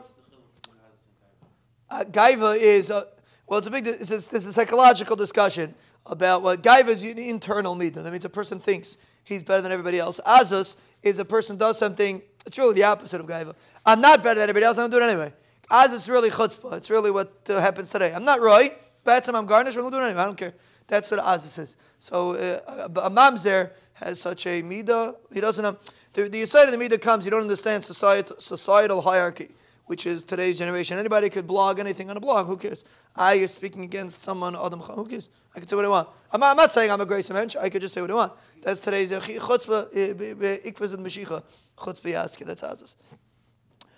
Uh, 1.90 2.04
Gaiva 2.04 2.58
is, 2.58 2.92
uh, 2.92 3.06
well, 3.50 3.58
it's 3.58 3.68
a 3.68 3.72
big, 3.72 3.88
it's 3.88 4.12
a, 4.12 4.16
it's 4.16 4.34
a 4.34 4.54
psychological 4.54 5.16
discussion 5.16 5.74
about 6.06 6.42
what 6.42 6.64
Gaiva 6.64 6.90
is 6.90 7.04
an 7.04 7.18
internal 7.18 7.76
midah. 7.76 8.04
That 8.04 8.12
means 8.12 8.26
a 8.26 8.30
person 8.30 8.60
thinks 8.60 8.98
he's 9.24 9.44
better 9.44 9.62
than 9.62 9.72
everybody 9.72 10.00
else. 10.00 10.20
Azus 10.26 10.76
is 11.04 11.20
a 11.20 11.26
person 11.26 11.58
does 11.58 11.78
something 11.78 12.22
it's 12.46 12.58
really 12.58 12.74
the 12.74 12.84
opposite 12.84 13.20
of 13.20 13.28
gaiva. 13.28 13.54
I'm 13.86 14.02
not 14.02 14.24
better 14.24 14.40
than 14.40 14.50
anybody 14.50 14.66
else. 14.66 14.78
I'm 14.78 14.90
to 14.90 14.98
do 14.98 15.04
it 15.04 15.08
anyway. 15.08 15.34
As 15.70 15.94
is 15.94 16.10
really 16.10 16.30
chutzpah. 16.30 16.74
It's 16.78 16.90
really 16.90 17.12
what 17.12 17.32
uh, 17.50 17.60
happens 17.60 17.90
today. 17.90 18.14
I'm 18.14 18.24
not 18.24 18.42
right. 18.42 18.72
Batsam, 19.04 19.36
I'm 19.36 19.46
garnished. 19.46 19.78
I'm 19.78 19.84
to 19.84 19.92
do 19.92 19.98
it 19.98 20.06
anyway. 20.06 20.22
I 20.22 20.26
don't 20.26 20.38
care. 20.38 20.54
That's 20.88 21.12
what 21.12 21.20
Azis 21.20 21.60
is. 21.60 21.78
So 22.00 22.34
uh, 22.34 22.88
a 22.88 23.10
mamzer 23.10 23.72
has 23.94 24.20
such 24.20 24.48
a 24.48 24.64
midah. 24.64 25.16
He 25.32 25.42
doesn't 25.42 25.62
know. 25.62 25.78
The, 26.14 26.28
the 26.28 26.42
of 26.42 26.50
the 26.50 26.78
midah 26.78 27.00
comes. 27.00 27.26
You 27.26 27.32
don't 27.32 27.42
understand 27.42 27.84
societal, 27.84 28.38
societal 28.40 29.02
hierarchy. 29.02 29.50
Which 29.90 30.06
is 30.06 30.24
today's 30.24 30.60
generation. 30.60 31.00
Anybody 31.00 31.32
could 31.32 31.48
blog 31.48 31.80
anything 31.80 32.12
on 32.12 32.18
a 32.18 32.20
blog. 32.20 32.46
Who 32.46 32.58
cares? 32.58 32.86
I 33.16 33.34
is 33.34 33.52
speaking 33.52 33.82
against 33.82 34.22
someone. 34.22 34.56
Adam. 34.56 34.80
Who 34.82 35.08
cares? 35.08 35.30
I 35.56 35.58
can 35.58 35.68
say 35.68 35.76
what 35.76 35.84
I 35.84 35.88
want. 35.88 36.10
I'm 36.32 36.40
not, 36.40 36.52
I'm 36.52 36.58
not 36.58 36.70
saying 36.70 36.92
I'm 36.92 37.02
a 37.02 37.08
grace 37.08 37.28
mensch. 37.32 37.56
I 37.56 37.70
could 37.70 37.82
just 37.82 37.96
say 37.96 38.02
what 38.02 38.12
I 38.12 38.14
want. 38.14 38.34
That's 38.62 38.80
today's 38.82 39.12
uh, 39.12 39.20
chutzpah. 39.20 39.88
Uh, 39.88 40.70
Ikvaz 40.70 40.94
and 40.94 41.04
mashicha. 41.04 41.42
Chutzpah 41.76 42.14
yaske. 42.14 42.46
That's 42.46 42.62
Azas. 42.62 42.98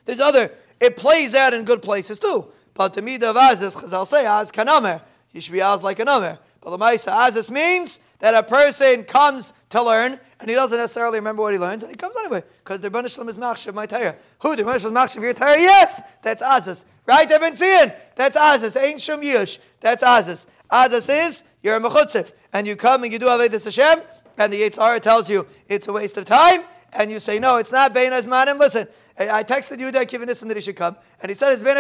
There's 0.06 0.22
other. 0.22 0.54
It 0.80 0.96
plays 0.96 1.36
out 1.36 1.54
in 1.54 1.66
good 1.66 1.82
places 1.82 2.20
too. 2.20 2.46
But 2.74 2.94
the 2.94 3.02
midah 3.02 3.24
of 3.24 3.36
Azas, 3.36 3.76
Chazal 3.76 4.08
say 4.08 4.26
Az 4.26 4.50
kanamer. 4.50 5.02
You 5.32 5.42
should 5.42 5.52
be 5.52 5.62
Az 5.62 5.84
like 5.84 6.00
a 6.00 6.06
namer. 6.06 6.40
But 6.62 6.70
the 6.70 6.78
Maisa 6.78 7.12
Azas 7.12 7.50
means 7.50 8.00
that 8.20 8.36
a 8.36 8.44
person 8.44 9.04
comes 9.04 9.52
to 9.70 9.82
learn 9.82 10.20
and 10.40 10.50
he 10.50 10.56
doesn't 10.56 10.78
necessarily 10.78 11.20
remember 11.20 11.42
what 11.42 11.54
he 11.54 11.60
learns 11.60 11.84
and 11.84 11.92
he 11.92 11.96
comes 11.96 12.16
anyway 12.18 12.44
because 12.64 12.82
the 12.82 12.90
Rebbeinu 12.90 13.14
Shalom 13.14 13.30
is 13.30 13.38
machshav 13.38 13.74
my 13.74 13.86
Torah. 13.86 14.16
Who 14.40 14.56
the 14.56 14.64
Rebbeinu 14.64 14.80
Shalom 14.80 14.96
machshav 14.96 15.22
your 15.22 15.34
Torah? 15.34 15.60
Yes, 15.60 16.02
that's 16.22 16.42
Azas. 16.42 16.86
Right? 17.08 17.30
I've 17.32 17.42
been 17.42 17.56
seeing. 17.56 17.92
That's 18.16 18.38
Azas. 18.38 18.80
Ain't 18.80 19.02
Shum 19.02 19.22
Yush. 19.22 19.58
That's 19.80 20.04
Azas. 20.04 20.46
Azas 20.72 21.10
is 21.10 21.44
you're 21.64 21.76
a 21.76 21.80
mechutzif 21.80 22.32
and 22.54 22.68
you 22.68 22.76
come 22.76 23.04
and 23.04 23.12
you 23.12 23.20
do 23.20 23.26
Avedis 23.26 23.66
Hashem 23.66 24.04
and 24.38 24.54
the 24.54 24.62
Yitzhara 24.62 25.00
tells 25.00 25.30
you 25.30 25.48
it's 25.68 25.88
a 25.88 25.94
waste 25.94 26.18
of 26.18 26.26
time 26.26 26.62
and 26.94 27.10
you 27.10 27.20
say 27.20 27.40
no, 27.40 27.58
it's 27.58 27.72
not 27.72 27.94
Bein 27.94 28.12
Azmanim. 28.12 28.60
Listen, 28.60 28.88
I 29.30 29.44
texted 29.44 29.80
you 29.80 29.92
that 29.92 30.08
Kivanism 30.08 30.48
that 30.48 30.58
he 30.58 30.62
should 30.62 30.76
come, 30.76 30.96
and 31.22 31.30
he 31.30 31.36
said 31.36 31.54
it's 31.54 31.62
Ben. 31.62 31.78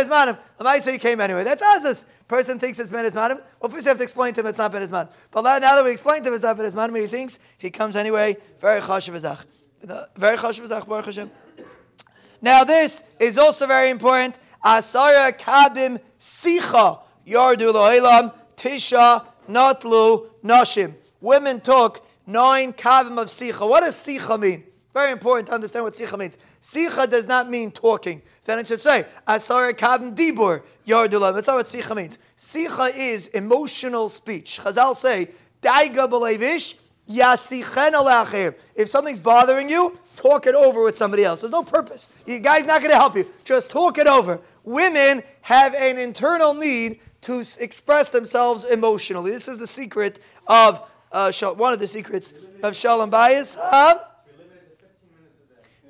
I 0.60 0.80
say 0.80 0.93
he 0.93 0.97
came 0.97 1.19
anyway. 1.21 1.43
That's 1.43 1.63
Azus. 1.63 2.06
Person 2.27 2.60
thinks 2.60 2.80
it's 2.80 2.89
Ben 2.89 3.06
Esmanim. 3.06 3.41
Well, 3.60 3.69
first 3.69 3.86
you 3.86 3.89
have 3.89 3.97
to 3.97 4.04
explain 4.04 4.34
to 4.36 4.39
him 4.41 4.47
it's 4.47 4.58
not 4.58 4.71
Ben 4.71 4.82
Esmanim. 4.82 5.10
But 5.32 5.41
now 5.41 5.60
that 5.60 5.84
we 5.84 5.91
explained 5.91 6.23
to 6.23 6.30
him 6.30 6.36
it's 6.36 6.43
not 6.43 6.58
Ben 6.58 6.65
Esmanim, 6.65 6.99
he 6.99 7.08
thinks 7.08 7.39
he 7.58 7.69
comes 7.69 7.95
anyway. 7.95 8.38
Very 8.60 8.80
chashiv 8.80 9.15
azach. 9.19 9.45
Very 10.15 10.38
chashiv 10.38 10.67
azach, 10.67 10.88
Baruch 10.88 11.06
Hashem. 11.06 11.30
Now 12.41 12.63
this 12.63 13.04
is 13.19 13.38
also 13.38 13.67
very 13.67 13.89
important. 13.89 14.39
Asara 14.63 15.32
kabim 15.38 15.99
sicha 16.19 17.01
yardu 17.27 17.73
lo'elam 17.73 18.34
tisha 18.56 19.25
natlu 19.49 20.30
nashim. 20.43 20.95
Women 21.19 21.60
took 21.60 22.06
nine 22.25 22.71
kavim 22.73 23.19
of 23.21 23.27
sicha. 23.27 23.67
What 23.67 23.82
does 23.82 23.95
sicha 23.95 24.39
mean? 24.39 24.63
Very 24.93 25.12
important 25.12 25.47
to 25.47 25.54
understand 25.54 25.86
what 25.86 25.93
sicha 25.93 26.17
means. 26.17 26.38
Sicha 26.62 27.10
does 27.10 27.27
not 27.27 27.49
mean 27.49 27.71
talking. 27.71 28.21
Then 28.43 28.60
it 28.60 28.67
should 28.67 28.82
say, 28.82 29.06
Asar 29.25 29.71
kabim 29.73 30.15
dibur 30.15 30.63
yardulam. 30.86 31.34
That's 31.34 31.47
not 31.47 31.56
what 31.56 31.65
sicha 31.65 31.95
means. 31.95 32.19
Sicha 32.38 32.91
is 32.95 33.27
emotional 33.27 34.10
speech. 34.10 34.60
Chazal 34.62 34.95
say, 34.95 35.30
Daiga 35.62 36.10
belevish 36.10 36.75
yasichen 37.10 37.93
alacher. 37.93 38.56
If 38.75 38.89
something's 38.89 39.19
bothering 39.19 39.69
you, 39.69 39.97
talk 40.17 40.45
it 40.45 40.56
over 40.56 40.84
with 40.84 40.95
somebody 40.95 41.23
else. 41.23 41.41
There's 41.41 41.51
no 41.51 41.63
purpose. 41.63 42.10
You 42.25 42.39
guy's 42.39 42.65
not 42.65 42.82
going 42.82 42.91
to 42.91 42.97
help 42.97 43.15
you. 43.15 43.25
Just 43.45 43.69
talk 43.69 43.97
it 43.97 44.08
over. 44.08 44.41
Women 44.65 45.23
have 45.41 45.73
an 45.73 45.97
internal 45.97 46.54
need 46.54 46.99
to 47.21 47.43
express 47.60 48.10
themselves 48.10 48.63
emotionally. 48.65 49.32
This 49.32 49.47
is 49.47 49.58
the 49.58 49.67
secret 49.67 50.19
of 50.47 50.82
uh, 51.12 51.32
one 51.56 51.71
of 51.71 51.80
the 51.80 51.88
secrets 51.88 52.34
of 52.63 52.75
Shalom 52.75 53.10
Bayis. 53.12 53.56
Huh? 53.60 53.99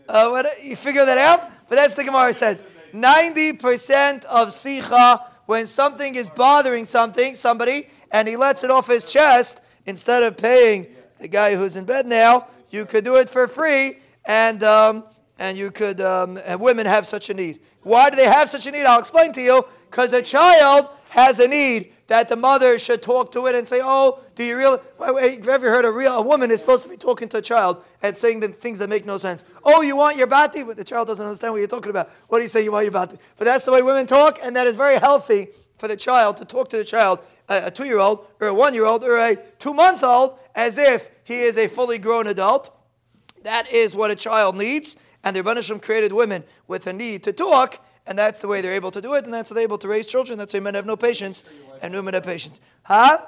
Uh, 0.07 0.29
what, 0.29 0.63
you 0.63 0.75
figure 0.75 1.05
that 1.05 1.17
out? 1.17 1.51
But 1.69 1.75
that's 1.75 1.93
the 1.93 2.03
Gemara 2.03 2.33
says. 2.33 2.63
90% 2.93 4.25
of 4.25 4.49
sicha, 4.49 5.23
when 5.45 5.67
something 5.67 6.15
is 6.15 6.29
bothering 6.29 6.85
something, 6.85 7.35
somebody, 7.35 7.87
and 8.11 8.27
he 8.27 8.35
lets 8.35 8.63
it 8.63 8.71
off 8.71 8.87
his 8.87 9.09
chest, 9.09 9.61
instead 9.85 10.23
of 10.23 10.37
paying 10.37 10.87
the 11.19 11.27
guy 11.27 11.55
who's 11.55 11.75
in 11.75 11.85
bed 11.85 12.05
now, 12.05 12.47
you 12.69 12.85
could 12.85 13.05
do 13.05 13.15
it 13.15 13.29
for 13.29 13.47
free, 13.47 13.99
and 14.25 14.63
um, 14.63 15.03
and 15.39 15.57
you 15.57 15.71
could, 15.71 15.99
um, 16.01 16.39
and 16.45 16.59
women 16.59 16.85
have 16.85 17.07
such 17.07 17.29
a 17.29 17.33
need. 17.33 17.61
Why 17.81 18.09
do 18.09 18.15
they 18.15 18.25
have 18.25 18.47
such 18.47 18.67
a 18.67 18.71
need? 18.71 18.85
I'll 18.85 18.99
explain 18.99 19.33
to 19.33 19.41
you. 19.41 19.65
Because 19.89 20.13
a 20.13 20.21
child 20.21 20.89
has 21.09 21.39
a 21.39 21.47
need 21.47 21.93
that 22.11 22.27
the 22.27 22.35
mother 22.35 22.77
should 22.77 23.01
talk 23.01 23.31
to 23.31 23.47
it 23.47 23.55
and 23.55 23.65
say, 23.65 23.79
"Oh, 23.81 24.19
do 24.35 24.43
you 24.43 24.57
really? 24.57 24.79
Have 24.99 25.45
you 25.45 25.49
ever 25.49 25.69
heard 25.69 25.85
a 25.85 25.91
real 25.91 26.17
a 26.17 26.21
woman 26.21 26.51
is 26.51 26.59
supposed 26.59 26.83
to 26.83 26.89
be 26.89 26.97
talking 26.97 27.29
to 27.29 27.37
a 27.37 27.41
child 27.41 27.85
and 28.01 28.17
saying 28.17 28.41
the 28.41 28.49
things 28.49 28.79
that 28.79 28.89
make 28.89 29.05
no 29.05 29.17
sense? 29.17 29.45
Oh, 29.63 29.81
you 29.81 29.95
want 29.95 30.17
your 30.17 30.27
bati, 30.27 30.63
but 30.63 30.75
the 30.75 30.83
child 30.83 31.07
doesn't 31.07 31.25
understand 31.25 31.53
what 31.53 31.59
you're 31.59 31.69
talking 31.69 31.89
about. 31.89 32.09
What 32.27 32.39
do 32.39 32.43
you 32.43 32.49
say? 32.49 32.65
You 32.65 32.73
want 32.73 32.83
your 32.83 32.91
bati? 32.91 33.17
But 33.37 33.45
that's 33.45 33.63
the 33.63 33.71
way 33.71 33.81
women 33.81 34.07
talk, 34.07 34.39
and 34.43 34.53
that 34.57 34.67
is 34.67 34.75
very 34.75 34.99
healthy 34.99 35.47
for 35.77 35.87
the 35.87 35.95
child 35.95 36.35
to 36.37 36.43
talk 36.43 36.67
to 36.71 36.77
the 36.77 36.83
child, 36.83 37.19
a, 37.47 37.67
a 37.67 37.71
two-year-old 37.71 38.27
or 38.41 38.47
a 38.47 38.53
one-year-old 38.53 39.05
or 39.05 39.17
a 39.17 39.37
two-month-old, 39.57 40.37
as 40.53 40.77
if 40.77 41.09
he 41.23 41.39
is 41.39 41.55
a 41.55 41.69
fully 41.69 41.97
grown 41.97 42.27
adult. 42.27 42.77
That 43.43 43.71
is 43.71 43.95
what 43.95 44.11
a 44.11 44.17
child 44.17 44.57
needs, 44.57 44.97
and 45.23 45.33
the 45.33 45.43
Rebbeinu 45.43 45.81
created 45.81 46.11
women 46.11 46.43
with 46.67 46.87
a 46.87 46.93
need 46.93 47.23
to 47.23 47.31
talk 47.31 47.79
and 48.07 48.17
that's 48.17 48.39
the 48.39 48.47
way 48.47 48.61
they're 48.61 48.73
able 48.73 48.91
to 48.91 49.01
do 49.01 49.13
it, 49.15 49.25
and 49.25 49.33
that's 49.33 49.49
how 49.49 49.55
they're 49.55 49.63
able 49.63 49.77
to 49.77 49.87
raise 49.87 50.07
children. 50.07 50.37
That's 50.37 50.53
why 50.53 50.59
men 50.59 50.75
have 50.75 50.85
no 50.85 50.95
patience, 50.95 51.43
and 51.81 51.93
women 51.93 52.13
have 52.13 52.23
patience. 52.23 52.59
Huh? 52.83 53.19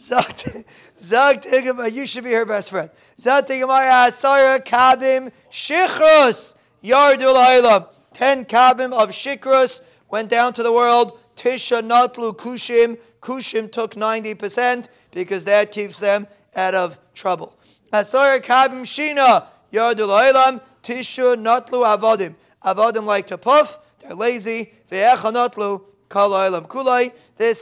Zag 0.00 1.44
you 1.92 2.06
should 2.06 2.22
be 2.22 2.32
her 2.32 2.44
best 2.44 2.70
friend. 2.70 2.88
Zag 3.18 3.46
Asara 3.46 4.64
Kabim 4.64 5.32
Shichrus 5.50 6.54
Yardul 6.84 7.34
Hailam. 7.34 7.88
Ten 8.12 8.44
Kabim 8.44 8.92
of 8.92 9.10
Shichrus 9.10 9.80
went 10.08 10.28
down 10.28 10.52
to 10.52 10.62
the 10.62 10.72
world. 10.72 11.18
Tisha 11.34 11.82
Natlu 11.82 12.36
Kushim. 12.36 12.96
Kushim 13.20 13.70
took 13.72 13.96
90% 13.96 14.86
because 15.10 15.44
that 15.44 15.72
keeps 15.72 15.98
them 15.98 16.28
out 16.54 16.76
of 16.76 16.96
trouble. 17.12 17.58
Asara 17.92 18.40
Kabim 18.40 18.82
Shina 18.82 19.46
Yardul 19.72 20.10
Hailam. 20.10 20.60
Tisha 20.84 21.36
Natlu 21.36 21.84
Avodim. 21.84 22.36
Avodim 22.74 23.04
like 23.04 23.26
to 23.28 23.38
puff, 23.38 23.78
they're 24.00 24.14
lazy. 24.14 24.72
This 24.90 25.24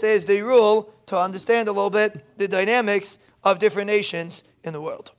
is 0.03 0.27
the 0.27 0.43
rule 0.43 0.93
to 1.07 1.19
understand 1.19 1.69
a 1.69 1.73
little 1.73 1.91
bit 1.91 2.39
the 2.39 2.49
dynamics 2.49 3.19
of 3.45 3.59
different 3.59 3.87
nations 3.87 4.43
in 4.65 4.73
the 4.73 4.81
world. 4.81 5.13